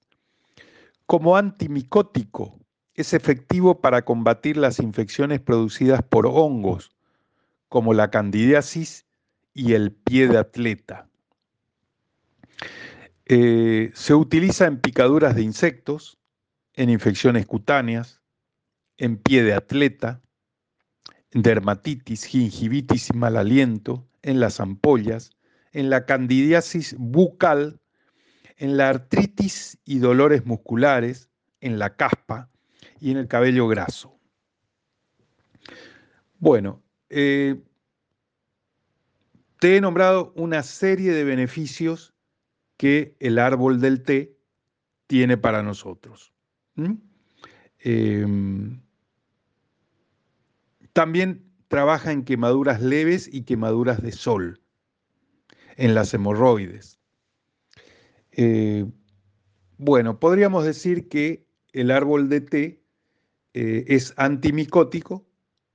Como 1.05 1.38
antimicótico, 1.38 2.62
es 2.95 3.13
efectivo 3.13 3.81
para 3.81 4.03
combatir 4.03 4.57
las 4.57 4.79
infecciones 4.79 5.39
producidas 5.39 6.01
por 6.03 6.27
hongos, 6.27 6.91
como 7.69 7.93
la 7.93 8.12
candidiasis 8.12 9.05
y 9.53 9.73
el 9.73 9.91
pie 9.91 10.27
de 10.27 10.38
atleta. 10.38 11.07
Eh, 13.25 13.91
se 13.93 14.13
utiliza 14.13 14.65
en 14.65 14.79
picaduras 14.79 15.35
de 15.35 15.41
insectos, 15.41 16.19
en 16.73 16.89
infecciones 16.89 17.45
cutáneas, 17.45 18.21
en 18.97 19.17
pie 19.17 19.43
de 19.43 19.53
atleta, 19.53 20.21
dermatitis, 21.31 22.25
gingivitis 22.25 23.09
y 23.09 23.17
mal 23.17 23.38
aliento, 23.38 24.07
en 24.21 24.39
las 24.39 24.59
ampollas, 24.59 25.31
en 25.71 25.89
la 25.89 26.05
candidiasis 26.05 26.95
bucal 26.97 27.79
en 28.57 28.77
la 28.77 28.89
artritis 28.89 29.77
y 29.83 30.00
dolores 30.00 30.45
musculares, 30.45 31.29
en 31.59 31.79
la 31.79 31.95
caspa 31.95 32.50
y 33.03 33.12
en 33.12 33.17
el 33.17 33.27
cabello 33.27 33.67
graso. 33.67 34.17
Bueno, 36.39 36.81
eh, 37.10 37.62
te 39.60 39.75
he 39.75 39.81
nombrado 39.81 40.31
una 40.38 40.63
serie 40.63 41.12
de 41.12 41.25
beneficios 41.25 42.13
que 42.77 43.17
el 43.19 43.39
árbol 43.39 43.81
del 43.81 44.03
té 44.03 44.38
tiene 45.07 45.36
para 45.36 45.62
nosotros. 45.63 46.33
Em, 47.79 48.81
también 50.93 51.43
trabaja 51.67 52.13
en 52.13 52.24
quemaduras 52.24 52.81
leves 52.81 53.29
y 53.29 53.43
quemaduras 53.43 54.01
de 54.01 54.13
sol, 54.13 54.62
en 55.75 55.93
las 55.93 56.13
hemorroides. 56.13 57.01
Eh, 58.31 58.86
bueno, 59.77 60.22
podríamos 60.22 60.63
decir 60.63 61.10
que 61.10 61.45
el 61.74 61.91
árbol 61.91 62.29
de 62.29 62.39
té 62.39 62.83
eh, 63.53 63.86
es 63.88 64.13
antimicótico 64.17 65.25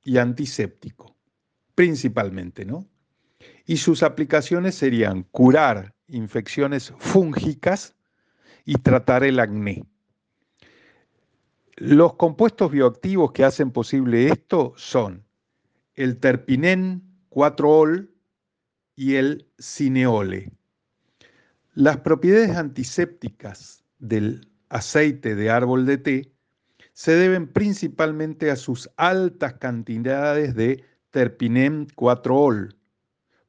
y 0.02 0.18
antiséptico, 0.18 1.16
principalmente, 1.74 2.64
¿no? 2.64 2.86
Y 3.66 3.76
sus 3.76 4.02
aplicaciones 4.02 4.74
serían 4.74 5.22
curar 5.24 5.94
infecciones 6.08 6.92
fúngicas 6.98 7.94
y 8.64 8.74
tratar 8.74 9.22
el 9.24 9.38
acné. 9.38 9.84
Los 11.76 12.14
compuestos 12.14 12.72
bioactivos 12.72 13.32
que 13.32 13.44
hacen 13.44 13.70
posible 13.70 14.28
esto 14.28 14.72
son 14.76 15.24
el 15.94 16.18
terpinen 16.18 17.02
4-ol 17.30 18.10
y 18.96 19.14
el 19.14 19.48
cineole. 19.58 20.50
Las 21.74 21.98
propiedades 21.98 22.56
antisépticas 22.56 23.84
del 24.00 24.50
aceite 24.68 25.36
de 25.36 25.50
árbol 25.50 25.86
de 25.86 25.98
té 25.98 26.32
se 26.98 27.12
deben 27.12 27.46
principalmente 27.46 28.50
a 28.50 28.56
sus 28.56 28.90
altas 28.96 29.54
cantidades 29.54 30.56
de 30.56 30.82
terpinem 31.10 31.86
4-ol. 31.94 32.76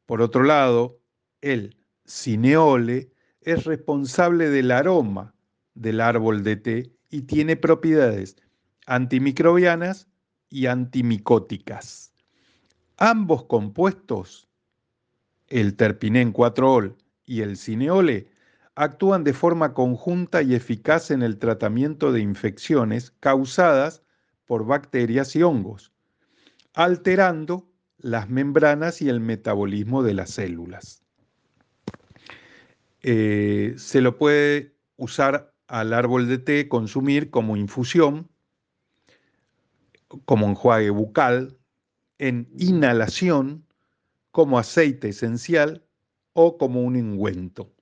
Por 0.06 0.22
otro 0.22 0.44
lado, 0.44 1.02
el 1.42 1.76
cineole 2.06 3.12
es 3.42 3.64
responsable 3.64 4.50
del 4.50 4.70
aroma 4.70 5.34
del 5.74 6.00
árbol 6.00 6.44
de 6.44 6.58
té 6.58 6.94
y 7.10 7.24
tiene 7.24 7.56
propiedades 7.56 8.36
antimicrobianas 8.86 10.08
y 10.52 10.68
antimicóticas. 10.68 12.14
Ambos 12.98 13.46
compuestos, 13.46 14.48
el 15.48 15.76
terpinen 15.76 16.34
4-ol 16.34 16.96
y 17.26 17.42
el 17.42 17.58
cineole 17.58 18.28
actúan 18.80 19.26
de 19.26 19.34
forma 19.34 19.74
conjunta 19.74 20.42
y 20.42 20.56
eficaz 20.56 21.12
en 21.12 21.22
el 21.22 21.38
tratamiento 21.38 22.14
de 22.14 22.22
infecciones 22.22 23.12
causadas 23.20 24.04
por 24.46 24.66
bacterias 24.66 25.36
y 25.36 25.44
hongos, 25.44 25.92
alterando 26.74 27.70
las 27.98 28.30
membranas 28.30 29.02
y 29.02 29.10
el 29.10 29.20
metabolismo 29.20 30.02
de 30.02 30.14
las 30.14 30.30
células. 30.30 31.04
Eh, 33.02 33.74
se 33.78 34.00
lo 34.00 34.18
puede 34.18 34.78
usar 34.96 35.54
al 35.68 35.92
árbol 35.92 36.30
de 36.30 36.38
té, 36.38 36.70
consumir 36.70 37.32
como 37.32 37.58
infusión, 37.58 38.30
como 40.24 40.48
enjuague 40.48 40.90
bucal, 40.90 41.58
en 42.18 42.48
inhalación, 42.58 43.66
como 44.32 44.58
aceite 44.58 45.10
esencial 45.10 45.86
o 46.32 46.58
como 46.58 46.82
un 46.82 46.96
ungüento. 46.96 47.74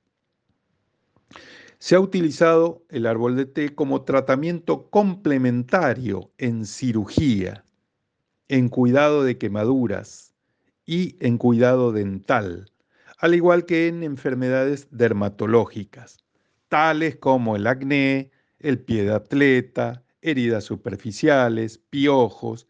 Se 1.79 1.95
ha 1.95 1.99
utilizado 1.99 2.83
el 2.89 3.05
árbol 3.05 3.35
de 3.35 3.45
té 3.45 3.75
como 3.75 4.03
tratamiento 4.03 4.89
complementario 4.89 6.31
en 6.39 6.65
cirugía, 6.65 7.65
en 8.47 8.69
cuidado 8.69 9.23
de 9.23 9.37
quemaduras 9.37 10.33
y 10.85 11.17
en 11.19 11.37
cuidado 11.37 11.91
dental, 11.91 12.71
al 13.19 13.35
igual 13.35 13.65
que 13.65 13.87
en 13.87 14.01
enfermedades 14.03 14.87
dermatológicas, 14.89 16.17
tales 16.67 17.17
como 17.17 17.55
el 17.55 17.67
acné, 17.67 18.31
el 18.59 18.79
pie 18.79 19.03
de 19.03 19.13
atleta, 19.13 20.03
heridas 20.21 20.63
superficiales, 20.63 21.77
piojos, 21.77 22.67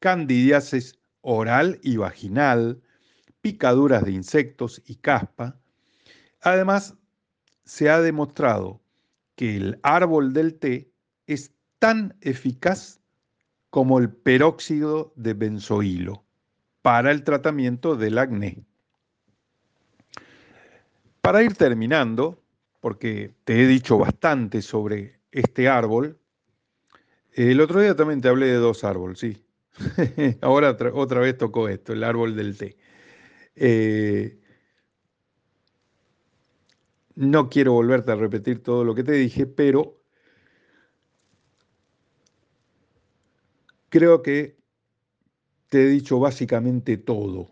candidiasis 0.00 0.98
oral 1.20 1.78
y 1.82 1.96
vaginal, 1.96 2.82
picaduras 3.40 4.04
de 4.04 4.12
insectos 4.12 4.82
y 4.84 4.96
caspa. 4.96 5.60
Además, 6.40 6.97
se 7.68 7.90
ha 7.90 8.00
demostrado 8.00 8.80
que 9.36 9.54
el 9.54 9.78
árbol 9.82 10.32
del 10.32 10.54
té 10.54 10.90
es 11.26 11.52
tan 11.78 12.16
eficaz 12.22 12.98
como 13.68 13.98
el 13.98 14.08
peróxido 14.08 15.12
de 15.16 15.34
benzoilo 15.34 16.24
para 16.80 17.10
el 17.10 17.24
tratamiento 17.24 17.94
del 17.94 18.16
acné. 18.16 18.64
Para 21.20 21.42
ir 21.42 21.56
terminando, 21.56 22.42
porque 22.80 23.34
te 23.44 23.62
he 23.62 23.66
dicho 23.66 23.98
bastante 23.98 24.62
sobre 24.62 25.20
este 25.30 25.68
árbol, 25.68 26.18
el 27.34 27.60
otro 27.60 27.82
día 27.82 27.94
también 27.94 28.22
te 28.22 28.28
hablé 28.28 28.46
de 28.46 28.54
dos 28.54 28.82
árboles, 28.82 29.18
sí. 29.18 29.44
Ahora 30.40 30.74
otra 30.94 31.20
vez 31.20 31.36
tocó 31.36 31.68
esto, 31.68 31.92
el 31.92 32.02
árbol 32.02 32.34
del 32.34 32.56
té. 32.56 32.78
Eh, 33.56 34.40
no 37.18 37.48
quiero 37.48 37.72
volverte 37.72 38.12
a 38.12 38.14
repetir 38.14 38.62
todo 38.62 38.84
lo 38.84 38.94
que 38.94 39.02
te 39.02 39.10
dije, 39.10 39.44
pero 39.44 40.00
creo 43.88 44.22
que 44.22 44.56
te 45.68 45.82
he 45.82 45.86
dicho 45.86 46.20
básicamente 46.20 46.96
todo. 46.96 47.50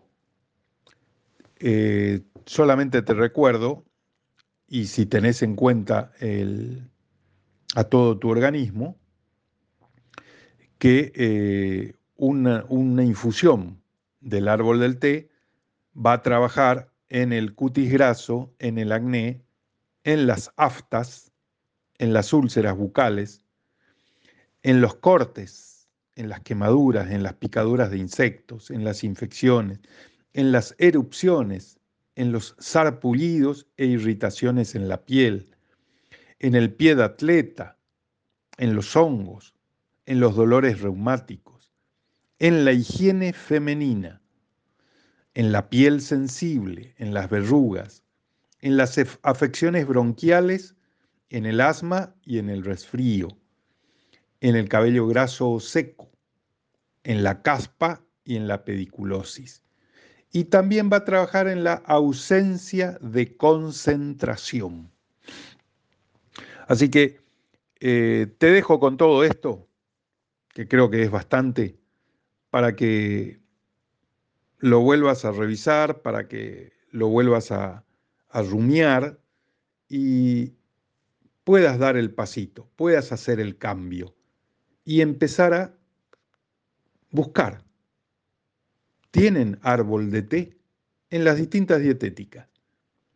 Eh, 1.59 2.21
solamente 2.45 3.01
te 3.01 3.13
recuerdo, 3.13 3.83
y 4.69 4.85
si 4.85 5.05
tenés 5.05 5.43
en 5.43 5.57
cuenta 5.57 6.13
a 7.75 7.83
todo 7.83 8.17
tu 8.17 8.29
organismo, 8.29 8.97
que 10.77 11.11
eh, 11.13 11.93
una, 12.15 12.63
una 12.69 13.03
infusión 13.03 13.81
del 14.21 14.47
árbol 14.47 14.79
del 14.79 14.97
té 14.97 15.29
va 15.93 16.13
a 16.13 16.21
trabajar 16.21 16.93
en 17.09 17.33
el 17.33 17.53
cutis 17.53 17.91
graso, 17.91 18.53
en 18.59 18.77
el 18.77 18.93
acné, 18.93 19.46
en 20.07 20.25
las 20.25 20.53
aftas, 20.55 21.33
en 21.97 22.13
las 22.13 22.31
úlceras 22.31 22.77
bucales, 22.77 23.43
en 24.63 24.79
los 24.79 24.95
cortes, 24.95 25.89
en 26.15 26.29
las 26.29 26.39
quemaduras, 26.39 27.11
en 27.11 27.23
las 27.23 27.33
picaduras 27.33 27.91
de 27.91 27.97
insectos, 27.97 28.71
en 28.71 28.85
las 28.85 29.03
infecciones, 29.03 29.81
en 30.31 30.53
las 30.53 30.75
erupciones, 30.77 31.81
en 32.15 32.31
los 32.31 32.55
sarpullidos 32.57 33.67
e 33.75 33.85
irritaciones 33.85 34.75
en 34.75 34.87
la 34.87 35.03
piel, 35.03 35.53
en 36.39 36.55
el 36.55 36.73
pie 36.73 36.95
de 36.95 37.03
atleta, 37.03 37.77
en 38.57 38.75
los 38.75 38.95
hongos, 38.95 39.55
en 40.05 40.21
los 40.21 40.37
dolores 40.37 40.79
reumáticos, 40.79 41.73
en 42.39 42.63
la 42.63 42.71
higiene 42.71 43.33
femenina, 43.33 44.21
en 45.33 45.51
la 45.51 45.69
piel 45.69 45.99
sensible, 45.99 46.95
en 46.97 47.13
las 47.13 47.29
verrugas, 47.29 48.06
en 48.67 48.75
las 48.75 48.99
afecciones 49.21 49.87
bronquiales, 49.87 50.75
en 51.29 51.45
el 51.45 51.61
asma 51.61 52.13
y 52.25 52.37
en 52.37 52.49
el 52.49 52.65
resfrío, 52.65 53.29
en 54.41 54.57
el 54.57 54.67
cabello 54.67 55.07
graso 55.07 55.61
seco, 55.61 56.11
en 57.05 57.23
la 57.23 57.41
caspa 57.43 58.03
y 58.25 58.35
en 58.35 58.49
la 58.49 58.65
pediculosis. 58.65 59.63
Y 60.33 60.45
también 60.45 60.89
va 60.91 60.97
a 60.97 61.05
trabajar 61.05 61.47
en 61.47 61.63
la 61.63 61.75
ausencia 61.85 62.97
de 62.99 63.37
concentración. 63.37 64.91
Así 66.67 66.89
que 66.89 67.21
eh, 67.79 68.27
te 68.37 68.47
dejo 68.47 68.81
con 68.81 68.97
todo 68.97 69.23
esto, 69.23 69.65
que 70.49 70.67
creo 70.67 70.89
que 70.89 71.03
es 71.03 71.09
bastante, 71.09 71.79
para 72.49 72.75
que 72.75 73.39
lo 74.57 74.81
vuelvas 74.81 75.23
a 75.23 75.31
revisar, 75.31 76.01
para 76.01 76.27
que 76.27 76.73
lo 76.91 77.07
vuelvas 77.07 77.53
a, 77.53 77.86
a 78.37 78.43
rumiar 78.43 79.19
y 79.89 80.53
puedas 81.43 81.79
dar 81.79 81.97
el 81.97 82.11
pasito, 82.13 82.69
puedas 82.75 83.11
hacer 83.11 83.39
el 83.39 83.57
cambio 83.57 84.13
y 84.85 85.01
empezar 85.01 85.55
a 85.55 85.75
buscar. 87.09 87.63
Tienen 89.09 89.57
árbol 89.63 90.11
de 90.11 90.21
té 90.21 90.57
en 91.09 91.23
las 91.23 91.37
distintas 91.37 91.81
dietéticas 91.81 92.47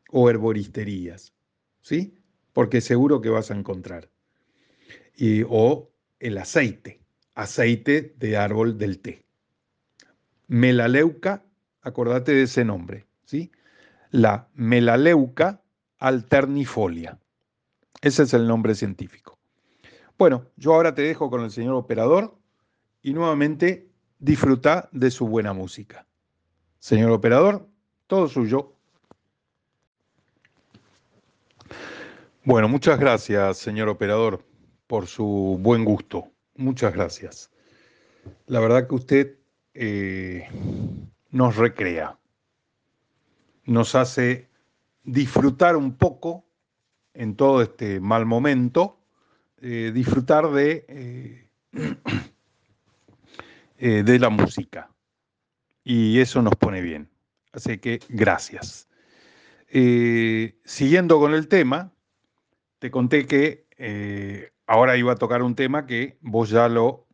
o 0.09 0.27
herboristerías, 0.27 1.35
¿sí? 1.81 2.15
Porque 2.51 2.81
seguro 2.81 3.21
que 3.21 3.29
vas 3.29 3.51
a 3.51 3.55
encontrar. 3.55 4.09
Y, 5.15 5.43
o 5.47 5.91
el 6.19 6.39
aceite, 6.39 6.99
aceite 7.35 8.15
de 8.17 8.37
árbol 8.37 8.79
del 8.79 8.97
té. 8.97 9.23
Melaleuca, 10.47 11.45
acordate 11.81 12.33
de 12.33 12.43
ese 12.43 12.65
nombre, 12.65 13.05
¿sí? 13.23 13.51
La 14.11 14.47
melaleuca 14.53 15.61
alternifolia. 15.97 17.17
Ese 18.01 18.23
es 18.23 18.33
el 18.33 18.47
nombre 18.47 18.75
científico. 18.75 19.37
Bueno, 20.17 20.45
yo 20.55 20.73
ahora 20.73 20.93
te 20.93 21.01
dejo 21.01 21.29
con 21.29 21.43
el 21.43 21.51
señor 21.51 21.75
operador 21.75 22.37
y 23.01 23.13
nuevamente 23.13 23.89
disfruta 24.19 24.89
de 24.91 25.09
su 25.11 25.27
buena 25.27 25.53
música. 25.53 26.05
Señor 26.79 27.11
operador, 27.11 27.67
todo 28.07 28.27
suyo. 28.27 28.75
Bueno, 32.43 32.67
muchas 32.67 32.99
gracias, 32.99 33.57
señor 33.57 33.87
operador, 33.87 34.43
por 34.87 35.07
su 35.07 35.57
buen 35.59 35.85
gusto. 35.85 36.31
Muchas 36.55 36.93
gracias. 36.93 37.51
La 38.47 38.59
verdad 38.59 38.87
que 38.87 38.95
usted 38.95 39.37
eh, 39.73 40.47
nos 41.29 41.55
recrea, 41.55 42.17
nos 43.71 43.95
hace 43.95 44.49
disfrutar 45.03 45.75
un 45.75 45.95
poco 45.95 46.45
en 47.13 47.35
todo 47.35 47.61
este 47.61 47.99
mal 47.99 48.25
momento 48.25 49.01
eh, 49.63 49.91
disfrutar 49.93 50.49
de, 50.49 50.85
eh, 50.87 51.49
eh, 53.77 54.03
de 54.03 54.19
la 54.19 54.29
música. 54.29 54.89
Y 55.83 56.19
eso 56.19 56.41
nos 56.41 56.55
pone 56.55 56.81
bien. 56.81 57.09
Así 57.53 57.77
que 57.77 57.99
gracias. 58.09 58.87
siguiendo 60.65 61.19
con 61.19 61.33
el 61.33 61.47
tema, 61.47 61.91
te 62.79 62.89
conté 62.89 63.27
que 63.27 63.67
ahora 64.65 64.97
iba 64.97 65.13
a 65.13 65.15
tocar 65.15 65.43
un 65.43 65.55
tema 65.55 65.85
que 65.85 66.17
vos 66.21 66.49
ya 66.49 66.67
lo 66.67 67.07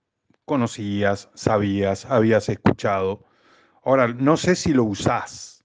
conocías, 0.46 1.30
sabías, 1.34 2.06
habías 2.06 2.48
escuchado. 2.50 3.26
Ahora, 3.84 4.08
no 4.08 4.38
sé 4.38 4.56
si 4.56 4.74
lo 4.74 4.86
usás. 4.86 5.57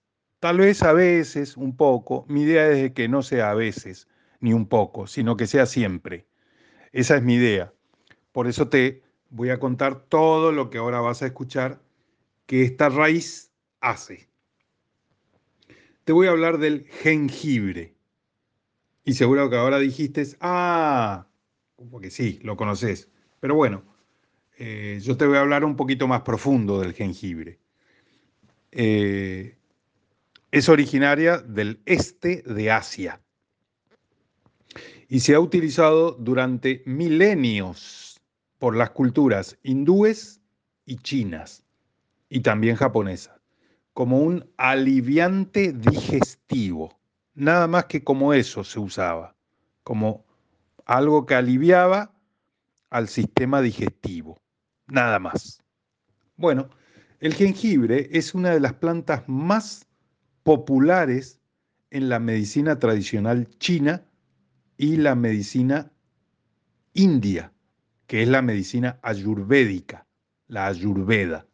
Tal 0.43 0.59
vez 0.59 0.83
a 0.83 0.93
veces, 0.93 1.57
un 1.57 1.77
poco. 1.77 2.27
Mi 2.29 2.43
idea 2.43 2.69
es 2.69 2.91
que 2.95 3.07
no 3.07 3.23
sea 3.23 3.53
a 3.53 3.55
veces 3.55 4.09
ni 4.41 4.53
un 4.53 4.67
poco, 4.67 5.07
sino 5.07 5.37
que 5.37 5.47
sea 5.47 5.67
siempre. 5.67 6.27
Esa 6.91 7.15
es 7.17 7.23
mi 7.23 7.35
idea. 7.35 7.73
Por 8.33 8.49
eso 8.49 8.69
te 8.69 9.05
voy 9.31 9.51
a 9.51 9.61
contar 9.61 10.01
todo 10.07 10.51
lo 10.51 10.69
que 10.69 10.79
ahora 10.79 11.01
vas 11.01 11.23
a 11.23 11.27
escuchar 11.27 11.81
que 12.47 12.63
esta 12.63 12.89
raíz 12.89 13.53
hace. 13.81 14.29
Te 16.03 16.13
voy 16.13 16.27
a 16.27 16.31
hablar 16.31 16.59
del 16.59 16.89
jengibre. 16.89 17.95
Y 19.05 19.15
seguro 19.15 19.49
que 19.49 19.55
ahora 19.55 19.79
dijiste, 19.79 20.27
ah, 20.41 21.29
porque 21.89 22.11
sí, 22.11 22.41
lo 22.43 22.57
conoces. 22.57 23.09
Pero 23.39 23.55
bueno, 23.55 23.85
eh, 24.59 24.99
yo 25.05 25.17
te 25.17 25.25
voy 25.25 25.37
a 25.37 25.43
hablar 25.43 25.65
un 25.65 25.77
poquito 25.77 26.09
más 26.09 26.23
profundo 26.23 26.81
del 26.81 26.95
jengibre. 26.95 27.61
Eh, 28.73 29.62
es 30.53 30.69
originaria 30.69 31.39
del 31.39 31.83
este 31.87 32.43
de 32.43 32.71
Asia 32.71 33.21
y 35.09 35.21
se 35.21 35.35
ha 35.35 35.41
utilizado 35.41 36.13
durante 36.13 36.83
milenios 36.85 38.21
por 38.59 38.77
las 38.77 38.91
culturas 38.91 39.59
hindúes 39.63 40.41
y 40.85 40.97
chinas, 40.97 41.65
y 42.29 42.41
también 42.41 42.77
japonesas, 42.77 43.41
como 43.93 44.21
un 44.21 44.51
aliviante 44.57 45.73
digestivo. 45.73 46.99
Nada 47.35 47.67
más 47.67 47.87
que 47.87 48.05
como 48.05 48.35
eso 48.35 48.63
se 48.63 48.79
usaba, 48.79 49.35
como 49.83 50.25
algo 50.85 51.27
que 51.27 51.35
aliviaba 51.35 52.15
al 52.91 53.09
sistema 53.09 53.63
digestivo. 53.63 54.39
Nada 54.87 55.19
más. 55.19 55.63
Bueno, 56.37 56.69
el 57.21 57.35
jengibre 57.35 58.09
es 58.13 58.35
una 58.35 58.51
de 58.51 58.61
las 58.61 58.75
plantas 58.75 59.23
más 59.27 59.87
populares 60.43 61.41
en 61.91 62.09
la 62.09 62.19
medicina 62.19 62.79
tradicional 62.79 63.49
china 63.59 64.05
y 64.77 64.97
la 64.97 65.15
medicina 65.15 65.93
india, 66.95 67.53
que 68.07 68.23
es 68.23 68.29
la 68.29 68.43
medicina 68.43 68.99
ayurvédica, 69.03 70.07
la 70.49 70.67
ayurveda. 70.67 71.47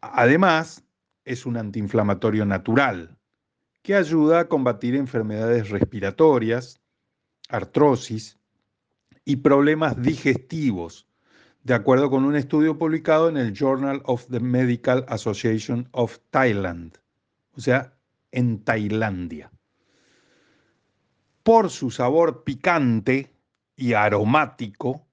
Además, 0.00 0.84
es 1.24 1.46
un 1.46 1.56
antiinflamatorio 1.56 2.44
natural 2.44 3.18
que 3.82 3.94
ayuda 3.94 4.40
a 4.40 4.48
combatir 4.48 4.94
enfermedades 4.94 5.70
respiratorias, 5.70 6.80
artrosis 7.48 8.38
y 9.24 9.36
problemas 9.36 10.00
digestivos, 10.00 11.06
de 11.62 11.74
acuerdo 11.74 12.10
con 12.10 12.24
un 12.24 12.36
estudio 12.36 12.78
publicado 12.78 13.28
en 13.28 13.36
el 13.36 13.52
Journal 13.52 14.02
of 14.04 14.26
the 14.28 14.40
Medical 14.40 15.04
Association 15.08 15.88
of 15.92 16.18
Thailand, 16.30 16.98
o 17.58 17.60
sea, 17.60 17.92
en 18.32 18.64
Tailandia 18.64 19.50
por 21.48 21.70
su 21.70 21.90
sabor 21.90 22.44
picante 22.44 23.32
y 23.74 23.94
aromático, 23.94 25.06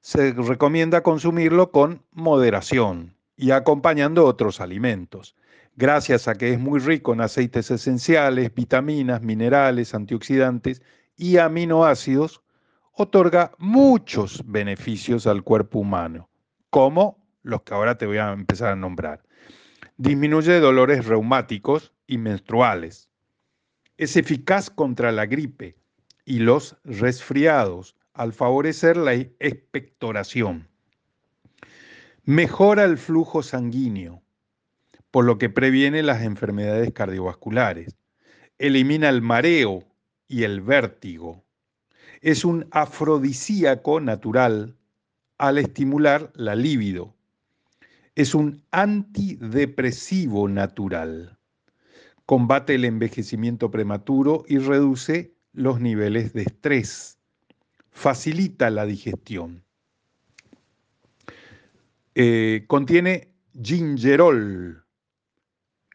se 0.00 0.32
recomienda 0.32 1.04
consumirlo 1.04 1.70
con 1.70 2.02
moderación 2.10 3.14
y 3.36 3.52
acompañando 3.52 4.24
otros 4.26 4.60
alimentos, 4.60 5.36
gracias 5.76 6.26
a 6.26 6.34
que 6.34 6.52
es 6.52 6.58
muy 6.58 6.80
rico 6.80 7.12
en 7.12 7.20
aceites 7.20 7.70
esenciales, 7.70 8.52
vitaminas, 8.52 9.22
minerales, 9.22 9.94
antioxidantes 9.94 10.82
y 11.16 11.36
aminoácidos, 11.36 12.42
otorga 12.90 13.52
muchos 13.58 14.42
beneficios 14.44 15.28
al 15.28 15.44
cuerpo 15.44 15.78
humano, 15.78 16.28
como 16.68 17.24
los 17.44 17.62
que 17.62 17.74
ahora 17.74 17.96
te 17.96 18.06
voy 18.06 18.18
a 18.18 18.32
empezar 18.32 18.72
a 18.72 18.76
nombrar. 18.76 19.22
Disminuye 19.98 20.60
dolores 20.60 21.06
reumáticos 21.06 21.90
y 22.06 22.18
menstruales, 22.18 23.08
es 23.96 24.18
eficaz 24.18 24.68
contra 24.68 25.10
la 25.10 25.24
gripe 25.24 25.74
y 26.26 26.40
los 26.40 26.76
resfriados 26.84 27.96
al 28.12 28.34
favorecer 28.34 28.98
la 28.98 29.14
expectoración. 29.14 30.68
Mejora 32.24 32.84
el 32.84 32.98
flujo 32.98 33.42
sanguíneo, 33.42 34.22
por 35.10 35.24
lo 35.24 35.38
que 35.38 35.48
previene 35.48 36.02
las 36.02 36.22
enfermedades 36.22 36.92
cardiovasculares. 36.92 37.96
Elimina 38.58 39.08
el 39.08 39.22
mareo 39.22 39.82
y 40.28 40.42
el 40.42 40.60
vértigo. 40.60 41.42
Es 42.20 42.44
un 42.44 42.68
afrodisíaco 42.70 44.00
natural 44.00 44.76
al 45.38 45.56
estimular 45.56 46.32
la 46.34 46.54
libido. 46.54 47.15
Es 48.16 48.34
un 48.34 48.62
antidepresivo 48.72 50.48
natural 50.48 51.36
combate 52.26 52.74
el 52.74 52.84
envejecimiento 52.84 53.70
prematuro 53.70 54.44
y 54.48 54.58
reduce 54.58 55.34
los 55.52 55.80
niveles 55.80 56.32
de 56.34 56.42
estrés, 56.42 57.18
facilita 57.90 58.68
la 58.68 58.84
digestión. 58.84 59.64
Eh, 62.16 62.64
contiene 62.66 63.32
gingerol, 63.62 64.84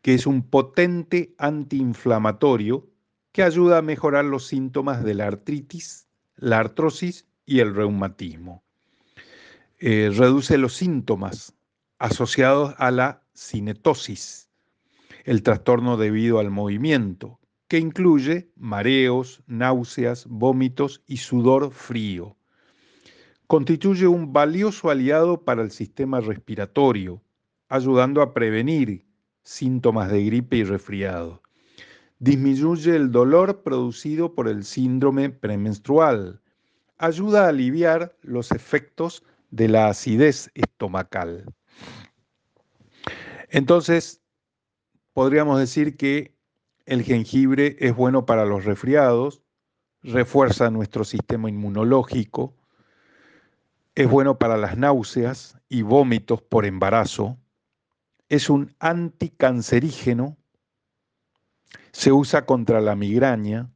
que 0.02 0.14
es 0.16 0.26
un 0.26 0.50
potente 0.50 1.36
antiinflamatorio 1.38 2.90
que 3.34 3.44
ayuda 3.44 3.80
a 3.80 3.84
mejorar 3.84 4.26
los 4.26 4.48
síntomas 4.48 5.04
de 5.04 5.14
la 5.14 5.28
artritis, 5.28 6.08
la 6.38 6.60
artrosis 6.60 7.28
y 7.46 7.60
el 7.60 7.76
reumatismo. 7.76 8.64
Eh, 9.80 10.12
reduce 10.16 10.58
los 10.58 10.76
síntomas 10.76 11.54
asociados 12.02 12.74
a 12.80 12.90
la 12.90 13.22
cinetosis, 13.36 14.50
el 15.24 15.44
trastorno 15.44 15.98
debido 15.98 16.40
al 16.40 16.50
movimiento, 16.50 17.40
que 17.68 17.78
incluye 17.78 18.50
mareos, 18.56 19.44
náuseas, 19.46 20.26
vómitos 20.28 21.04
y 21.06 21.18
sudor 21.18 21.72
frío. 21.72 22.36
Constituye 23.46 24.08
un 24.08 24.34
valioso 24.34 24.90
aliado 24.90 25.46
para 25.46 25.62
el 25.62 25.70
sistema 25.70 26.22
respiratorio, 26.22 27.22
ayudando 27.70 28.24
a 28.24 28.34
prevenir 28.34 29.06
síntomas 29.44 30.12
de 30.12 30.26
gripe 30.26 30.58
y 30.58 30.64
resfriado. 30.64 31.44
Disminuye 32.18 32.96
el 32.96 33.12
dolor 33.12 33.62
producido 33.62 34.34
por 34.34 34.48
el 34.48 34.64
síndrome 34.64 35.30
premenstrual. 35.30 36.42
Ayuda 36.98 37.46
a 37.46 37.50
aliviar 37.50 38.18
los 38.24 38.52
efectos 38.52 39.24
de 39.52 39.68
la 39.68 39.90
acidez 39.90 40.50
estomacal. 40.56 41.46
Entonces, 43.54 44.22
podríamos 45.12 45.60
decir 45.60 45.98
que 45.98 46.38
el 46.86 47.04
jengibre 47.04 47.76
es 47.80 47.94
bueno 47.94 48.26
para 48.26 48.46
los 48.46 48.64
resfriados, 48.64 49.44
refuerza 50.02 50.72
nuestro 50.72 51.04
sistema 51.04 51.50
inmunológico, 51.50 52.56
es 53.94 54.10
bueno 54.10 54.40
para 54.40 54.56
las 54.56 54.78
náuseas 54.78 55.60
y 55.68 55.82
vómitos 55.82 56.42
por 56.42 56.66
embarazo, 56.66 57.38
es 58.30 58.50
un 58.50 58.74
anticancerígeno, 58.80 60.38
se 61.92 62.14
usa 62.14 62.46
contra 62.46 62.80
la 62.80 62.96
migraña, 62.96 63.70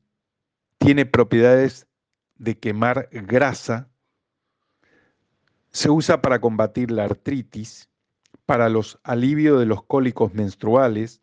tiene 0.77 1.05
propiedades 1.05 1.85
de 2.35 2.57
quemar 2.57 3.09
grasa, 3.11 3.89
se 5.71 5.89
usa 5.89 6.21
para 6.21 6.39
combatir 6.39 6.91
la 6.91 7.03
artritis, 7.03 7.89
para 8.45 8.69
los 8.69 8.99
alivios 9.03 9.59
de 9.59 9.65
los 9.65 9.83
cólicos 9.83 10.33
menstruales, 10.33 11.21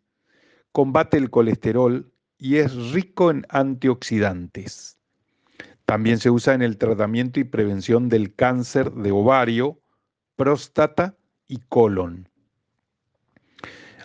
combate 0.71 1.17
el 1.17 1.29
colesterol 1.29 2.11
y 2.37 2.57
es 2.57 2.91
rico 2.91 3.31
en 3.31 3.45
antioxidantes. 3.49 4.97
También 5.85 6.19
se 6.19 6.29
usa 6.29 6.53
en 6.53 6.61
el 6.61 6.77
tratamiento 6.77 7.39
y 7.39 7.43
prevención 7.43 8.09
del 8.09 8.33
cáncer 8.35 8.91
de 8.91 9.11
ovario, 9.11 9.79
próstata 10.35 11.15
y 11.47 11.59
colon. 11.69 12.29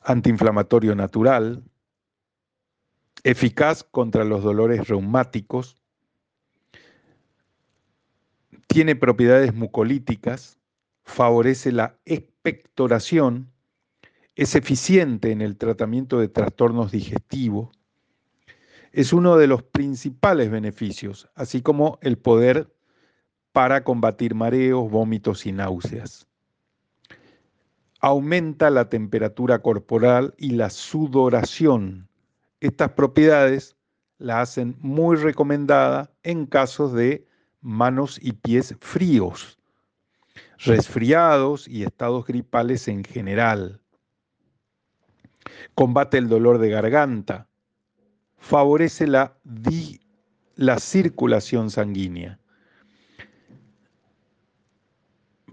Antiinflamatorio 0.05 0.95
natural, 0.95 1.63
eficaz 3.25 3.85
contra 3.85 4.25
los 4.25 4.43
dolores 4.43 4.89
reumáticos, 4.89 5.77
tiene 8.67 8.95
propiedades 8.97 9.55
mucolíticas, 9.55 10.59
favorece 11.05 11.73
la 11.73 11.99
expectoración, 12.49 13.51
es 14.37 14.55
eficiente 14.55 15.33
en 15.33 15.41
el 15.41 15.57
tratamiento 15.57 16.21
de 16.21 16.29
trastornos 16.29 16.93
digestivos, 16.93 17.71
es 18.93 19.13
uno 19.13 19.37
de 19.37 19.47
los 19.47 19.63
principales 19.63 20.51
beneficios, 20.51 21.29
así 21.35 21.61
como 21.61 21.99
el 22.03 22.19
poder 22.19 22.73
para 23.53 23.85
combatir 23.85 24.35
mareos, 24.35 24.91
vómitos 24.91 25.47
y 25.47 25.53
náuseas. 25.53 26.27
Aumenta 28.01 28.71
la 28.71 28.89
temperatura 28.89 29.59
corporal 29.61 30.35
y 30.39 30.51
la 30.51 30.71
sudoración. 30.71 32.09
Estas 32.61 32.93
propiedades 32.93 33.77
la 34.19 34.41
hacen 34.41 34.77
muy 34.81 35.17
recomendada 35.17 36.13
en 36.23 36.47
casos 36.47 36.93
de 36.93 37.27
manos 37.61 38.19
y 38.23 38.33
pies 38.33 38.77
fríos, 38.81 39.58
resfriados 40.59 41.69
y 41.69 41.85
estados 41.85 42.27
gripales 42.27 42.89
en 42.89 43.05
general. 43.05 43.81
Combate 45.75 46.19
el 46.19 46.29
dolor 46.29 46.59
de 46.59 46.71
garganta, 46.71 47.49
favorece 48.37 49.07
la, 49.07 49.39
la 50.57 50.79
circulación 50.79 51.71
sanguínea, 51.71 52.39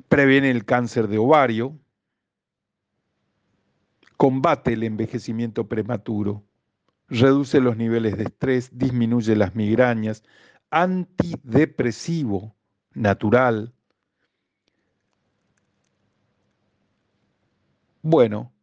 previene 0.10 0.50
el 0.52 0.66
cáncer 0.66 1.08
de 1.08 1.18
ovario, 1.18 1.78
combate 4.18 4.74
el 4.74 4.84
envejecimiento 4.84 5.68
prematuro, 5.68 6.44
reduce 7.08 7.60
los 7.60 7.78
niveles 7.78 8.18
de 8.18 8.24
estrés, 8.24 8.70
disminuye 8.78 9.36
las 9.36 9.56
migrañas, 9.56 10.24
antidepresivo 10.72 12.56
natural. 12.94 13.75
Bueno, 18.08 18.54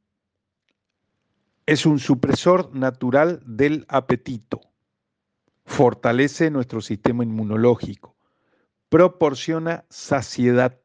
es 1.66 1.84
un 1.84 1.98
supresor 1.98 2.72
natural 2.76 3.42
del 3.44 3.84
apetito. 3.88 4.60
Fortalece 5.64 6.48
nuestro 6.48 6.80
sistema 6.80 7.24
inmunológico. 7.24 8.14
Proporciona 8.88 9.84
saciedad. 9.90 10.78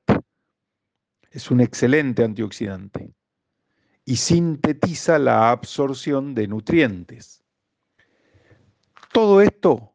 Es 1.29 1.51
un 1.51 1.61
excelente 1.61 2.23
antioxidante. 2.23 3.13
Y 4.05 4.15
sintetiza 4.15 5.19
la 5.19 5.51
absorción 5.51 6.33
de 6.33 6.47
nutrientes. 6.47 7.43
Todo 9.13 9.41
esto, 9.41 9.93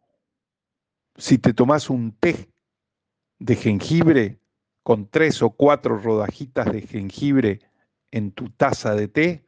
si 1.16 1.38
te 1.38 1.52
tomas 1.52 1.90
un 1.90 2.12
té 2.12 2.48
de 3.40 3.56
jengibre 3.56 4.38
con 4.84 5.08
tres 5.08 5.42
o 5.42 5.50
cuatro 5.50 5.98
rodajitas 5.98 6.70
de 6.70 6.82
jengibre 6.82 7.71
en 8.12 8.30
tu 8.30 8.50
taza 8.50 8.94
de 8.94 9.08
té, 9.08 9.44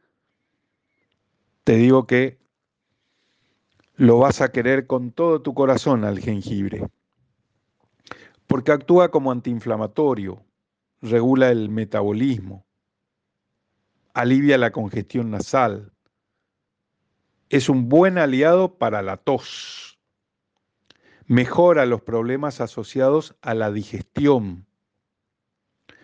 te 1.62 1.76
digo 1.76 2.06
que 2.06 2.38
lo 3.94 4.18
vas 4.18 4.40
a 4.40 4.50
querer 4.50 4.86
con 4.86 5.12
todo 5.12 5.40
tu 5.40 5.54
corazón 5.54 6.04
al 6.04 6.18
jengibre, 6.18 6.88
porque 8.48 8.72
actúa 8.72 9.10
como 9.10 9.30
antiinflamatorio, 9.30 10.44
regula 11.00 11.50
el 11.50 11.68
metabolismo, 11.68 12.66
alivia 14.14 14.58
la 14.58 14.72
congestión 14.72 15.30
nasal, 15.30 15.92
es 17.50 17.68
un 17.68 17.88
buen 17.88 18.18
aliado 18.18 18.78
para 18.78 19.02
la 19.02 19.16
tos, 19.16 20.00
mejora 21.26 21.86
los 21.86 22.02
problemas 22.02 22.60
asociados 22.60 23.36
a 23.42 23.54
la 23.54 23.70
digestión, 23.70 24.66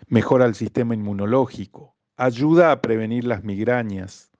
mejora 0.07 0.45
el 0.45 0.55
sistema 0.55 0.93
inmunológico, 0.93 1.90
ayuda 2.17 2.71
a 2.71 2.81
prevenir 2.81 3.23
las 3.25 3.43
migrañas, 3.43 4.31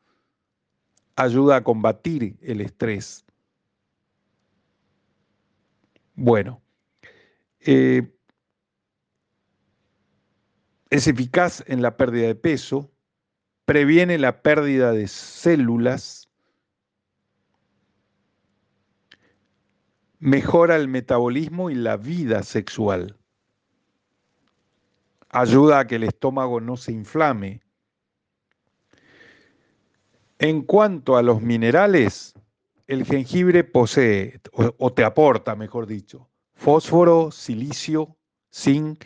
ayuda 1.15 1.57
a 1.57 1.63
combatir 1.63 2.37
el 2.41 2.61
estrés. 2.61 3.25
Bueno, 6.15 6.61
eh, 7.59 8.11
es 10.89 11.07
eficaz 11.07 11.63
en 11.67 11.81
la 11.81 11.95
pérdida 11.95 12.27
de 12.27 12.35
peso, 12.35 12.91
previene 13.65 14.17
la 14.17 14.41
pérdida 14.41 14.91
de 14.91 15.07
células, 15.07 16.29
mejora 20.19 20.75
el 20.75 20.87
metabolismo 20.87 21.69
y 21.69 21.75
la 21.75 21.97
vida 21.97 22.43
sexual, 22.43 23.17
ayuda 25.31 25.79
a 25.79 25.87
que 25.87 25.95
el 25.95 26.03
estómago 26.03 26.59
no 26.59 26.77
se 26.77 26.91
inflame, 26.91 27.61
en 30.39 30.63
cuanto 30.63 31.17
a 31.17 31.21
los 31.21 31.41
minerales, 31.41 32.33
el 32.87 33.05
jengibre 33.05 33.63
posee, 33.63 34.41
o, 34.53 34.91
te 34.91 35.03
aporta, 35.03 35.55
mejor 35.55 35.85
dicho, 35.85 36.27
fósforo, 36.55 37.31
silicio, 37.31 38.17
zinc, 38.51 39.05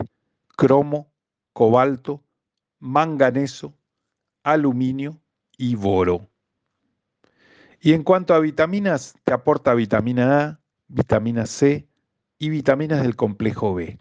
cromo, 0.55 1.11
cobalto, 1.53 2.23
manganeso, 2.79 3.73
aluminio 4.43 5.19
y 5.57 5.75
boro. 5.75 6.29
Y 7.81 7.93
en 7.93 8.03
cuanto 8.03 8.33
a 8.33 8.39
vitaminas, 8.39 9.13
te 9.23 9.33
aporta 9.33 9.73
vitamina 9.73 10.41
A, 10.41 10.59
vitamina 10.87 11.45
C 11.45 11.87
y 12.39 12.49
vitaminas 12.49 13.01
del 13.01 13.15
complejo 13.15 13.75
B. 13.75 13.99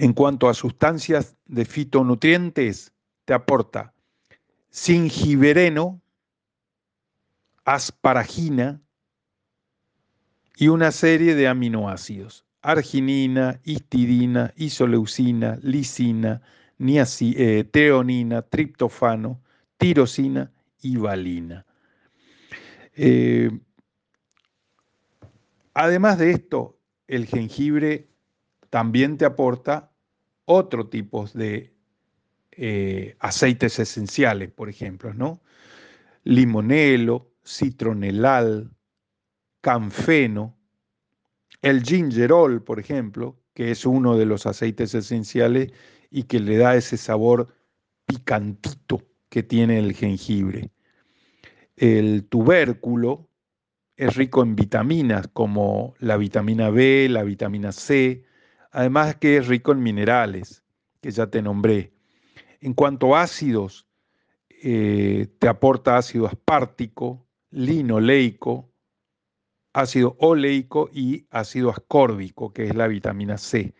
En 0.00 0.12
cuanto 0.12 0.48
a 0.48 0.54
sustancias 0.54 1.36
de 1.46 1.64
fitonutrientes, 1.64 2.92
te 3.24 3.34
aporta 3.34 3.92
singibereno, 4.70 6.00
asparagina 7.64 8.80
y 10.56 10.68
una 10.68 10.92
serie 10.92 11.34
de 11.34 11.48
aminoácidos, 11.48 12.46
arginina, 12.62 13.60
histidina, 13.64 14.52
isoleucina, 14.54 15.58
lisina, 15.62 16.42
niacina, 16.78 17.34
eh, 17.40 18.42
triptofano, 18.48 19.42
tirosina 19.78 20.52
y 20.80 20.96
valina. 20.96 21.66
Eh, 22.94 23.50
además 25.74 26.18
de 26.18 26.30
esto, 26.30 26.78
el 27.08 27.26
jengibre 27.26 28.06
también 28.70 29.16
te 29.16 29.24
aporta 29.24 29.92
otro 30.44 30.88
tipo 30.88 31.26
de 31.34 31.74
eh, 32.52 33.16
aceites 33.20 33.78
esenciales, 33.78 34.50
por 34.50 34.68
ejemplo, 34.68 35.14
¿no? 35.14 35.40
limonelo, 36.24 37.32
citronelal, 37.42 38.70
canfeno, 39.60 40.58
el 41.62 41.82
gingerol, 41.82 42.62
por 42.62 42.78
ejemplo, 42.78 43.40
que 43.54 43.70
es 43.70 43.86
uno 43.86 44.16
de 44.16 44.26
los 44.26 44.46
aceites 44.46 44.94
esenciales 44.94 45.72
y 46.10 46.24
que 46.24 46.38
le 46.38 46.58
da 46.58 46.76
ese 46.76 46.96
sabor 46.96 47.48
picantito 48.04 49.02
que 49.28 49.42
tiene 49.42 49.78
el 49.78 49.94
jengibre. 49.94 50.70
El 51.76 52.26
tubérculo 52.28 53.28
es 53.96 54.14
rico 54.14 54.42
en 54.42 54.54
vitaminas 54.54 55.28
como 55.28 55.94
la 55.98 56.16
vitamina 56.16 56.70
B, 56.70 57.08
la 57.08 57.22
vitamina 57.22 57.72
C, 57.72 58.24
además 58.78 59.16
que 59.16 59.38
es 59.38 59.48
rico 59.48 59.72
en 59.72 59.82
minerales, 59.82 60.62
que 61.00 61.10
ya 61.10 61.26
te 61.26 61.42
nombré. 61.42 61.92
En 62.60 62.74
cuanto 62.74 63.16
a 63.16 63.22
ácidos, 63.22 63.88
eh, 64.62 65.26
te 65.40 65.48
aporta 65.48 65.96
ácido 65.96 66.28
aspartico, 66.28 67.26
linoleico, 67.50 68.70
ácido 69.72 70.14
oleico 70.20 70.90
y 70.92 71.26
ácido 71.30 71.70
ascórbico, 71.70 72.52
que 72.52 72.66
es 72.68 72.76
la 72.76 72.86
vitamina 72.86 73.36
C. 73.36 73.74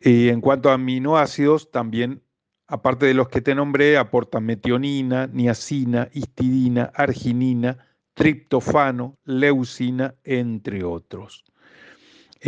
Y 0.00 0.28
en 0.28 0.40
cuanto 0.40 0.70
a 0.70 0.74
aminoácidos, 0.74 1.72
también, 1.72 2.22
aparte 2.68 3.06
de 3.06 3.14
los 3.14 3.28
que 3.28 3.40
te 3.40 3.56
nombré, 3.56 3.98
aporta 3.98 4.38
metionina, 4.38 5.26
niacina, 5.26 6.08
histidina, 6.12 6.92
arginina, 6.94 7.78
triptofano, 8.14 9.18
leucina, 9.24 10.14
entre 10.22 10.84
otros. 10.84 11.44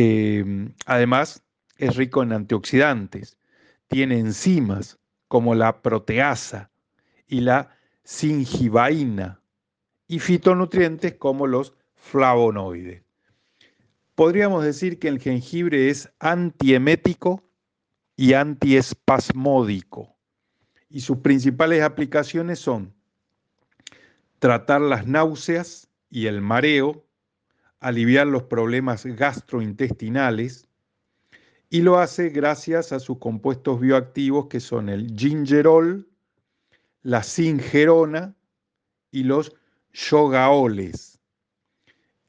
Em, 0.00 0.72
además, 0.86 1.42
es 1.76 1.96
rico 1.96 2.22
en 2.22 2.32
antioxidantes, 2.32 3.36
tiene 3.88 4.20
enzimas 4.20 4.96
como 5.26 5.56
la 5.56 5.82
proteasa 5.82 6.70
y 7.26 7.40
la 7.40 7.76
singibaína 8.04 9.40
y 10.06 10.20
fitonutrientes 10.20 11.14
como 11.14 11.48
los 11.48 11.74
flavonoides. 11.96 13.02
Podríamos 14.14 14.62
decir 14.62 15.00
que 15.00 15.08
el 15.08 15.18
jengibre 15.18 15.90
es 15.90 16.08
antiemético 16.20 17.42
y 18.14 18.34
antiespasmódico 18.34 20.16
y 20.88 21.00
sus 21.00 21.18
principales 21.18 21.82
aplicaciones 21.82 22.60
son 22.60 22.94
tratar 24.38 24.80
las 24.80 25.08
náuseas 25.08 25.88
y 26.08 26.26
el 26.26 26.40
mareo, 26.40 27.04
aliviar 27.80 28.26
los 28.26 28.44
problemas 28.44 29.04
gastrointestinales 29.04 30.68
y 31.70 31.82
lo 31.82 31.98
hace 31.98 32.30
gracias 32.30 32.92
a 32.92 33.00
sus 33.00 33.18
compuestos 33.18 33.80
bioactivos 33.80 34.46
que 34.46 34.60
son 34.60 34.88
el 34.88 35.14
gingerol, 35.16 36.08
la 37.02 37.22
singerona 37.22 38.34
y 39.10 39.24
los 39.24 39.54
yogaoles. 39.92 41.20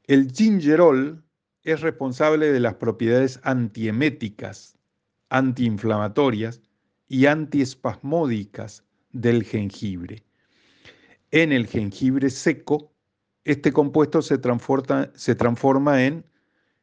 El 0.07 0.31
gingerol 0.31 1.23
es 1.63 1.81
responsable 1.81 2.51
de 2.51 2.59
las 2.59 2.75
propiedades 2.75 3.39
antieméticas, 3.43 4.75
antiinflamatorias 5.29 6.61
y 7.07 7.25
antiespasmódicas 7.25 8.83
del 9.11 9.43
jengibre. 9.43 10.23
En 11.31 11.51
el 11.51 11.67
jengibre 11.67 12.29
seco, 12.29 12.88
este 13.45 13.71
compuesto 13.71 14.21
se 14.21 14.37
transforma, 14.37 16.03
en 16.03 16.25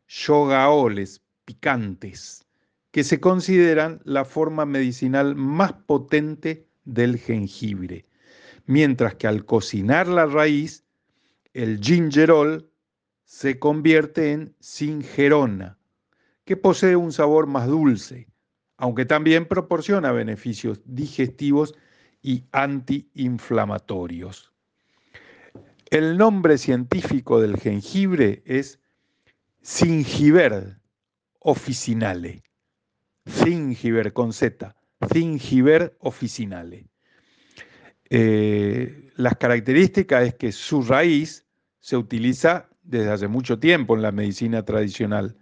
yogaoles 0.09 1.23
picantes, 1.45 2.47
que 2.91 3.05
se 3.05 3.21
consideran 3.21 4.01
la 4.05 4.25
forma 4.25 4.67
medicinal 4.67 5.37
más 5.37 5.73
potente 5.73 6.67
del 6.85 7.19
jengibre, 7.19 8.07
mientras 8.65 9.15
que 9.17 9.27
al 9.27 9.45
cocinar 9.45 10.09
la 10.09 10.27
raíz, 10.27 10.85
el 11.53 11.81
gingerol 11.81 12.71
se 13.25 13.59
convierte 13.59 14.33
en 14.33 14.55
singerona, 14.61 15.79
que 16.45 16.57
posee 16.57 16.97
un 16.97 17.13
sabor 17.13 17.47
más 17.47 17.67
dulce, 17.67 18.29
aunque 18.77 19.05
también 19.05 19.47
proporciona 19.47 20.13
beneficios 20.13 20.81
digestivos 20.85 21.75
y 22.23 22.45
antiinflamatorios. 22.53 24.53
El 25.91 26.19
nombre 26.19 26.59
científico 26.59 27.41
del 27.41 27.57
jengibre 27.59 28.43
es 28.45 28.81
Zingiber 29.65 30.81
officinale. 31.41 32.43
Zingiber 33.29 34.13
con 34.13 34.33
Z, 34.33 34.75
Zingiber 35.13 35.97
officinale. 36.01 36.89
Eh, 38.11 39.11
las 39.17 39.37
características 39.37 40.29
es 40.29 40.35
que 40.35 40.53
su 40.53 40.83
raíz 40.83 41.47
se 41.81 41.97
utiliza 41.97 42.69
desde 42.83 43.11
hace 43.11 43.29
mucho 43.29 43.59
tiempo 43.59 43.97
en 43.97 44.03
la 44.03 44.13
medicina 44.13 44.65
tradicional 44.65 45.37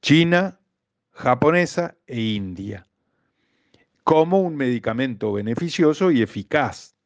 china, 0.00 0.60
japonesa 1.10 1.96
e 2.06 2.20
india 2.20 2.88
como 4.08 4.40
un 4.40 4.56
medicamento 4.56 5.34
beneficioso 5.34 6.10
y 6.10 6.22
eficaz. 6.22 6.96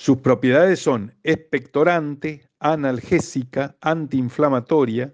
Sus 0.00 0.18
propiedades 0.18 0.78
son 0.78 1.12
expectorante, 1.24 2.48
analgésica, 2.60 3.76
antiinflamatoria, 3.80 5.12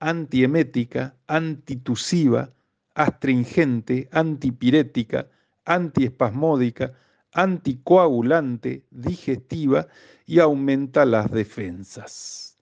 antiemética, 0.00 1.16
antitusiva, 1.26 2.52
astringente, 2.94 4.06
antipirética, 4.12 5.30
antiespasmódica, 5.64 6.92
anticoagulante, 7.32 8.84
digestiva 8.90 9.88
y 10.26 10.40
aumenta 10.40 11.06
las 11.06 11.30
defensas. 11.30 12.58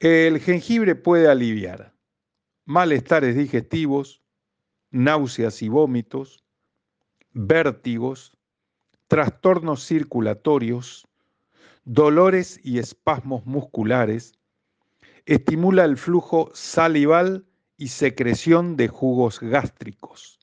El 0.00 0.40
jengibre 0.40 0.96
puede 0.96 1.28
aliviar 1.28 1.94
malestares 2.64 3.36
digestivos, 3.36 4.20
náuseas 4.90 5.62
y 5.62 5.68
vómitos, 5.68 6.42
vértigos, 7.32 8.36
trastornos 9.08 9.86
circulatorios, 9.86 11.06
dolores 11.84 12.60
y 12.62 12.78
espasmos 12.78 13.44
musculares, 13.46 14.32
estimula 15.26 15.84
el 15.84 15.96
flujo 15.96 16.50
salival 16.54 17.46
y 17.76 17.88
secreción 17.88 18.76
de 18.76 18.88
jugos 18.88 19.40
gástricos, 19.40 20.38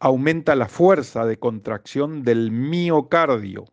aumenta 0.00 0.54
la 0.54 0.68
fuerza 0.68 1.26
de 1.26 1.38
contracción 1.38 2.22
del 2.22 2.50
miocardio, 2.50 3.66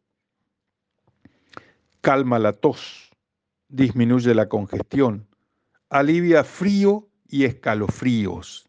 calma 2.02 2.40
la 2.40 2.54
tos, 2.54 3.12
disminuye 3.68 4.36
la 4.36 4.48
congestión, 4.48 5.28
alivia 5.90 6.44
frío 6.44 7.08
y 7.28 7.46
escalofríos, 7.46 8.68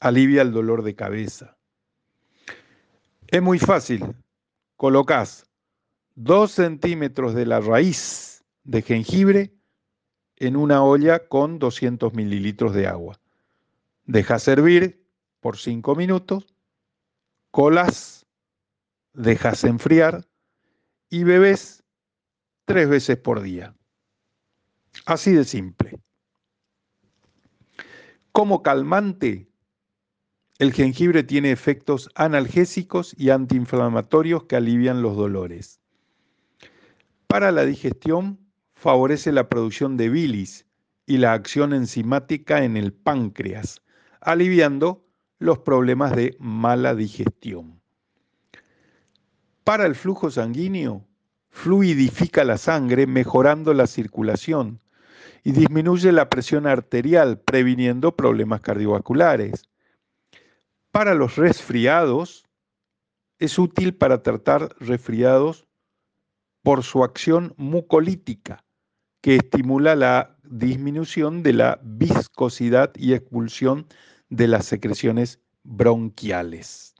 alivia 0.00 0.42
el 0.42 0.52
dolor 0.52 0.82
de 0.82 0.94
cabeza. 0.94 1.56
Es 3.28 3.42
muy 3.42 3.58
fácil. 3.58 4.14
Colocás 4.78 5.50
dos 6.14 6.52
centímetros 6.52 7.34
de 7.34 7.46
la 7.46 7.60
raíz 7.60 8.44
de 8.62 8.80
jengibre 8.82 9.52
en 10.36 10.54
una 10.54 10.84
olla 10.84 11.26
con 11.26 11.58
200 11.58 12.14
mililitros 12.14 12.72
de 12.74 12.86
agua. 12.86 13.18
Dejas 14.04 14.44
servir 14.44 15.04
por 15.40 15.58
5 15.58 15.96
minutos, 15.96 16.54
colas, 17.50 18.24
dejas 19.14 19.64
enfriar 19.64 20.28
y 21.10 21.24
bebes 21.24 21.82
tres 22.64 22.88
veces 22.88 23.16
por 23.16 23.40
día. 23.40 23.74
Así 25.06 25.32
de 25.32 25.44
simple. 25.44 25.98
Como 28.30 28.62
calmante, 28.62 29.47
el 30.58 30.72
jengibre 30.72 31.22
tiene 31.22 31.52
efectos 31.52 32.10
analgésicos 32.16 33.14
y 33.16 33.30
antiinflamatorios 33.30 34.44
que 34.44 34.56
alivian 34.56 35.02
los 35.02 35.16
dolores. 35.16 35.80
Para 37.28 37.52
la 37.52 37.64
digestión, 37.64 38.40
favorece 38.74 39.30
la 39.30 39.48
producción 39.48 39.96
de 39.96 40.08
bilis 40.08 40.66
y 41.06 41.18
la 41.18 41.32
acción 41.32 41.72
enzimática 41.72 42.64
en 42.64 42.76
el 42.76 42.92
páncreas, 42.92 43.82
aliviando 44.20 45.04
los 45.38 45.58
problemas 45.58 46.16
de 46.16 46.36
mala 46.40 46.94
digestión. 46.94 47.80
Para 49.62 49.86
el 49.86 49.94
flujo 49.94 50.30
sanguíneo, 50.30 51.06
fluidifica 51.50 52.42
la 52.42 52.58
sangre 52.58 53.06
mejorando 53.06 53.74
la 53.74 53.86
circulación 53.86 54.80
y 55.44 55.52
disminuye 55.52 56.10
la 56.10 56.28
presión 56.28 56.66
arterial, 56.66 57.38
previniendo 57.40 58.16
problemas 58.16 58.60
cardiovasculares. 58.60 59.68
Para 60.90 61.14
los 61.14 61.36
resfriados, 61.36 62.44
es 63.38 63.58
útil 63.58 63.94
para 63.94 64.22
tratar 64.22 64.74
resfriados 64.80 65.66
por 66.62 66.82
su 66.82 67.04
acción 67.04 67.54
mucolítica, 67.56 68.64
que 69.20 69.36
estimula 69.36 69.94
la 69.94 70.36
disminución 70.42 71.42
de 71.42 71.52
la 71.52 71.80
viscosidad 71.82 72.92
y 72.96 73.14
expulsión 73.14 73.86
de 74.28 74.48
las 74.48 74.66
secreciones 74.66 75.40
bronquiales. 75.62 76.94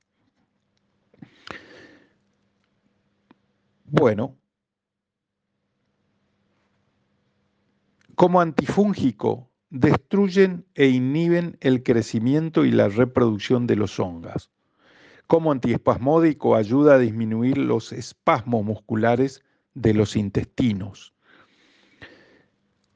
Bueno, 3.84 4.36
como 8.14 8.40
antifúngico 8.40 9.47
destruyen 9.70 10.64
e 10.74 10.88
inhiben 10.88 11.56
el 11.60 11.82
crecimiento 11.82 12.64
y 12.64 12.70
la 12.70 12.88
reproducción 12.88 13.66
de 13.66 13.76
los 13.76 13.98
hongas. 14.00 14.50
Como 15.26 15.52
antiespasmódico 15.52 16.56
ayuda 16.56 16.94
a 16.94 16.98
disminuir 16.98 17.58
los 17.58 17.92
espasmos 17.92 18.64
musculares 18.64 19.44
de 19.74 19.94
los 19.94 20.16
intestinos. 20.16 21.12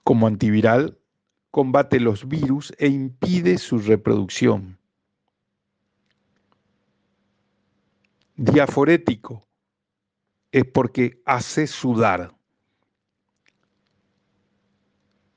Como 0.03 0.27
antiviral 0.27 0.99
combate 1.51 2.01
los 2.01 2.27
virus 2.27 2.73
e 2.79 2.89
impide 2.89 3.59
su 3.59 3.79
reproducción. 3.79 4.79
Diaforético 8.37 9.47
es 10.51 10.65
porque 10.65 11.23
hace 11.27 11.67
sudar. 11.67 12.35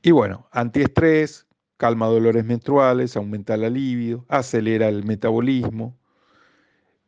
Y 0.06 0.12
bueno, 0.12 0.47
antiestrés, 0.51 1.47
calma 1.78 2.06
dolores 2.06 2.45
menstruales, 2.45 3.18
aumenta 3.18 3.58
la 3.58 3.72
libido, 3.72 4.24
acelera 4.30 4.88
el 4.88 5.03
metabolismo, 5.03 5.97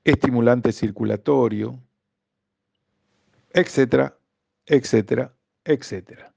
estimulante 0.04 0.72
circulatorio, 0.72 1.80
etcétera, 3.52 4.18
etcétera, 4.66 5.32
etcétera. 5.64 6.34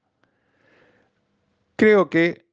Creo 1.77 2.11
que 2.11 2.47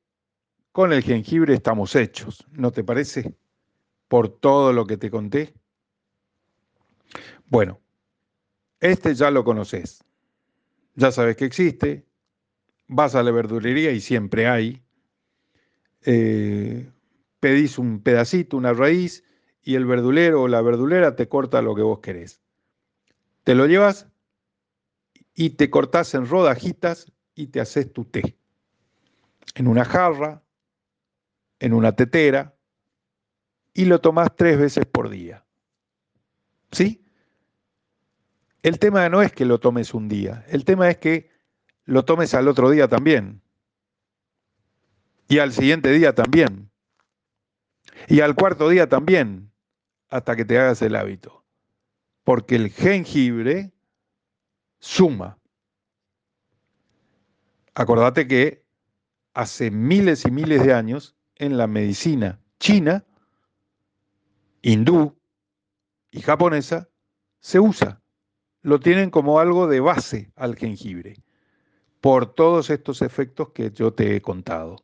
con 0.72 0.94
el 0.94 1.04
jengibre 1.04 1.54
estamos 1.54 1.94
hechos, 1.94 2.48
¿no 2.54 2.72
te 2.72 2.86
parece? 2.86 3.36
Por 4.08 4.30
todo 4.30 4.72
lo 4.72 4.88
que 4.88 4.96
te 4.96 5.12
conté. 5.12 5.54
Bueno, 7.48 7.82
este 8.80 9.14
ya 9.16 9.32
lo 9.32 9.44
conoces. 9.44 10.02
Ya 10.96 11.12
sabes 11.12 11.36
que 11.36 11.44
existe. 11.44 12.07
Vas 12.88 13.16
a 13.16 13.24
la 13.24 13.32
verdulería 13.32 13.92
y 13.92 14.02
siempre 14.02 14.48
hay. 14.48 14.82
Eh, 16.06 16.90
pedís 17.40 17.78
un 17.78 18.02
pedacito, 18.02 18.58
una 18.58 18.74
raíz, 18.74 19.24
y 19.62 19.76
el 19.76 19.86
verdulero 19.86 20.44
o 20.44 20.48
la 20.48 20.62
verdulera 20.62 21.16
te 21.16 21.28
corta 21.28 21.62
lo 21.62 21.76
que 21.76 21.82
vos 21.82 22.00
querés. 22.00 22.42
Te 23.44 23.56
lo 23.56 23.66
llevas 23.66 24.08
y 25.34 25.52
te 25.52 25.70
cortás 25.70 26.14
en 26.14 26.26
rodajitas 26.26 27.12
y 27.36 27.48
te 27.48 27.60
haces 27.60 27.92
tu 27.92 28.06
té. 28.06 28.38
En 29.56 29.68
una 29.68 29.84
jarra, 29.84 30.44
en 31.60 31.74
una 31.74 31.96
tetera, 31.96 32.56
y 33.74 33.86
lo 33.86 34.02
tomás 34.02 34.36
tres 34.36 34.58
veces 34.58 34.86
por 34.86 35.10
día. 35.10 35.46
¿Sí? 36.72 37.06
El 38.64 38.80
tema 38.80 39.08
no 39.10 39.22
es 39.22 39.32
que 39.32 39.46
lo 39.46 39.60
tomes 39.60 39.94
un 39.94 40.08
día, 40.08 40.46
el 40.50 40.66
tema 40.66 40.90
es 40.90 40.98
que 40.98 41.30
lo 41.88 42.06
tomes 42.06 42.36
al 42.36 42.48
otro 42.48 42.70
día 42.70 42.88
también. 42.88 43.42
Y 45.28 45.40
al 45.40 45.52
siguiente 45.52 45.92
día 45.92 46.14
también. 46.14 46.70
Y 48.08 48.22
al 48.22 48.36
cuarto 48.36 48.70
día 48.70 48.88
también, 48.88 49.52
hasta 50.10 50.36
que 50.36 50.46
te 50.46 50.60
hagas 50.60 50.82
el 50.84 50.96
hábito. 50.96 51.44
Porque 52.24 52.56
el 52.56 52.70
jengibre 52.70 53.74
suma. 54.80 55.40
Acordate 57.74 58.28
que 58.28 58.64
hace 59.34 59.72
miles 59.72 60.26
y 60.26 60.32
miles 60.32 60.64
de 60.64 60.74
años 60.74 61.16
en 61.36 61.58
la 61.58 61.68
medicina 61.68 62.40
china, 62.60 63.06
hindú 64.62 65.18
y 66.12 66.22
japonesa 66.22 66.90
se 67.40 67.60
usa 67.60 68.02
lo 68.62 68.80
tienen 68.80 69.10
como 69.12 69.40
algo 69.40 69.68
de 69.68 69.80
base 69.80 70.32
al 70.36 70.56
jengibre, 70.56 71.16
por 72.02 72.34
todos 72.34 72.70
estos 72.70 73.02
efectos 73.02 73.50
que 73.50 73.72
yo 73.72 73.94
te 73.94 74.16
he 74.16 74.22
contado. 74.22 74.78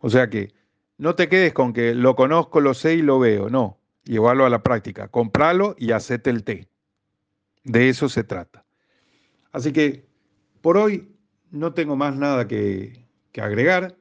O 0.00 0.10
sea 0.10 0.30
que 0.30 0.52
no 0.96 1.14
te 1.14 1.28
quedes 1.28 1.52
con 1.52 1.72
que 1.72 1.94
lo 1.94 2.16
conozco, 2.16 2.60
lo 2.60 2.74
sé 2.74 2.94
y 2.94 3.02
lo 3.02 3.18
veo, 3.18 3.48
no, 3.48 3.78
llevarlo 4.04 4.44
a 4.44 4.50
la 4.50 4.62
práctica, 4.62 5.08
compralo 5.08 5.74
y 5.78 5.92
hacete 5.92 6.30
el 6.30 6.44
té. 6.44 6.68
De 7.64 7.88
eso 7.88 8.08
se 8.08 8.24
trata. 8.24 8.64
Así 9.52 9.72
que 9.72 10.06
por 10.60 10.76
hoy 10.76 11.14
no 11.50 11.72
tengo 11.74 11.96
más 11.96 12.16
nada 12.16 12.46
que, 12.46 13.06
agregar. 13.40 13.96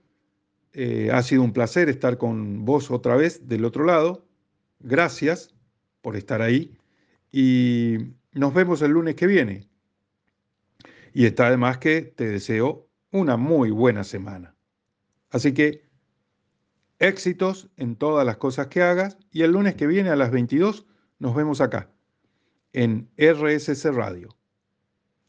Eh, 0.73 1.11
ha 1.13 1.21
sido 1.21 1.43
un 1.43 1.53
placer 1.53 1.89
estar 1.89 2.17
con 2.17 2.65
vos 2.65 2.89
otra 2.89 3.15
vez 3.15 3.47
del 3.47 3.65
otro 3.65 3.83
lado. 3.83 4.25
Gracias 4.79 5.53
por 6.01 6.15
estar 6.15 6.41
ahí. 6.41 6.75
Y 7.31 7.97
nos 8.31 8.53
vemos 8.55 8.81
el 8.81 8.91
lunes 8.91 9.15
que 9.15 9.27
viene. 9.27 9.67
Y 11.17 11.25
está 11.25 11.47
además 11.47 11.79
que 11.79 12.03
te 12.03 12.27
deseo 12.27 12.87
una 13.09 13.37
muy 13.37 13.71
buena 13.71 14.03
semana. 14.03 14.53
Así 15.31 15.51
que 15.51 15.81
éxitos 16.99 17.71
en 17.75 17.95
todas 17.95 18.23
las 18.23 18.37
cosas 18.37 18.67
que 18.67 18.83
hagas 18.83 19.17
y 19.31 19.41
el 19.41 19.53
lunes 19.53 19.73
que 19.73 19.87
viene 19.87 20.11
a 20.11 20.15
las 20.15 20.29
22 20.29 20.85
nos 21.17 21.35
vemos 21.35 21.59
acá, 21.59 21.89
en 22.71 23.09
RSC 23.17 23.85
Radio. 23.85 24.29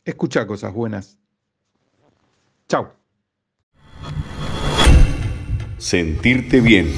Escucha 0.04 0.46
cosas 0.46 0.74
buenas. 0.74 1.16
Chao. 2.68 2.92
Sentirte 5.78 6.60
bien 6.60 6.88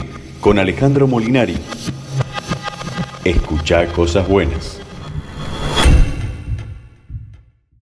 con 0.41 0.59
Alejandro 0.59 1.07
Molinari. 1.07 1.57
Escucha 3.25 3.87
cosas 3.93 4.29
buenas. 4.29 4.80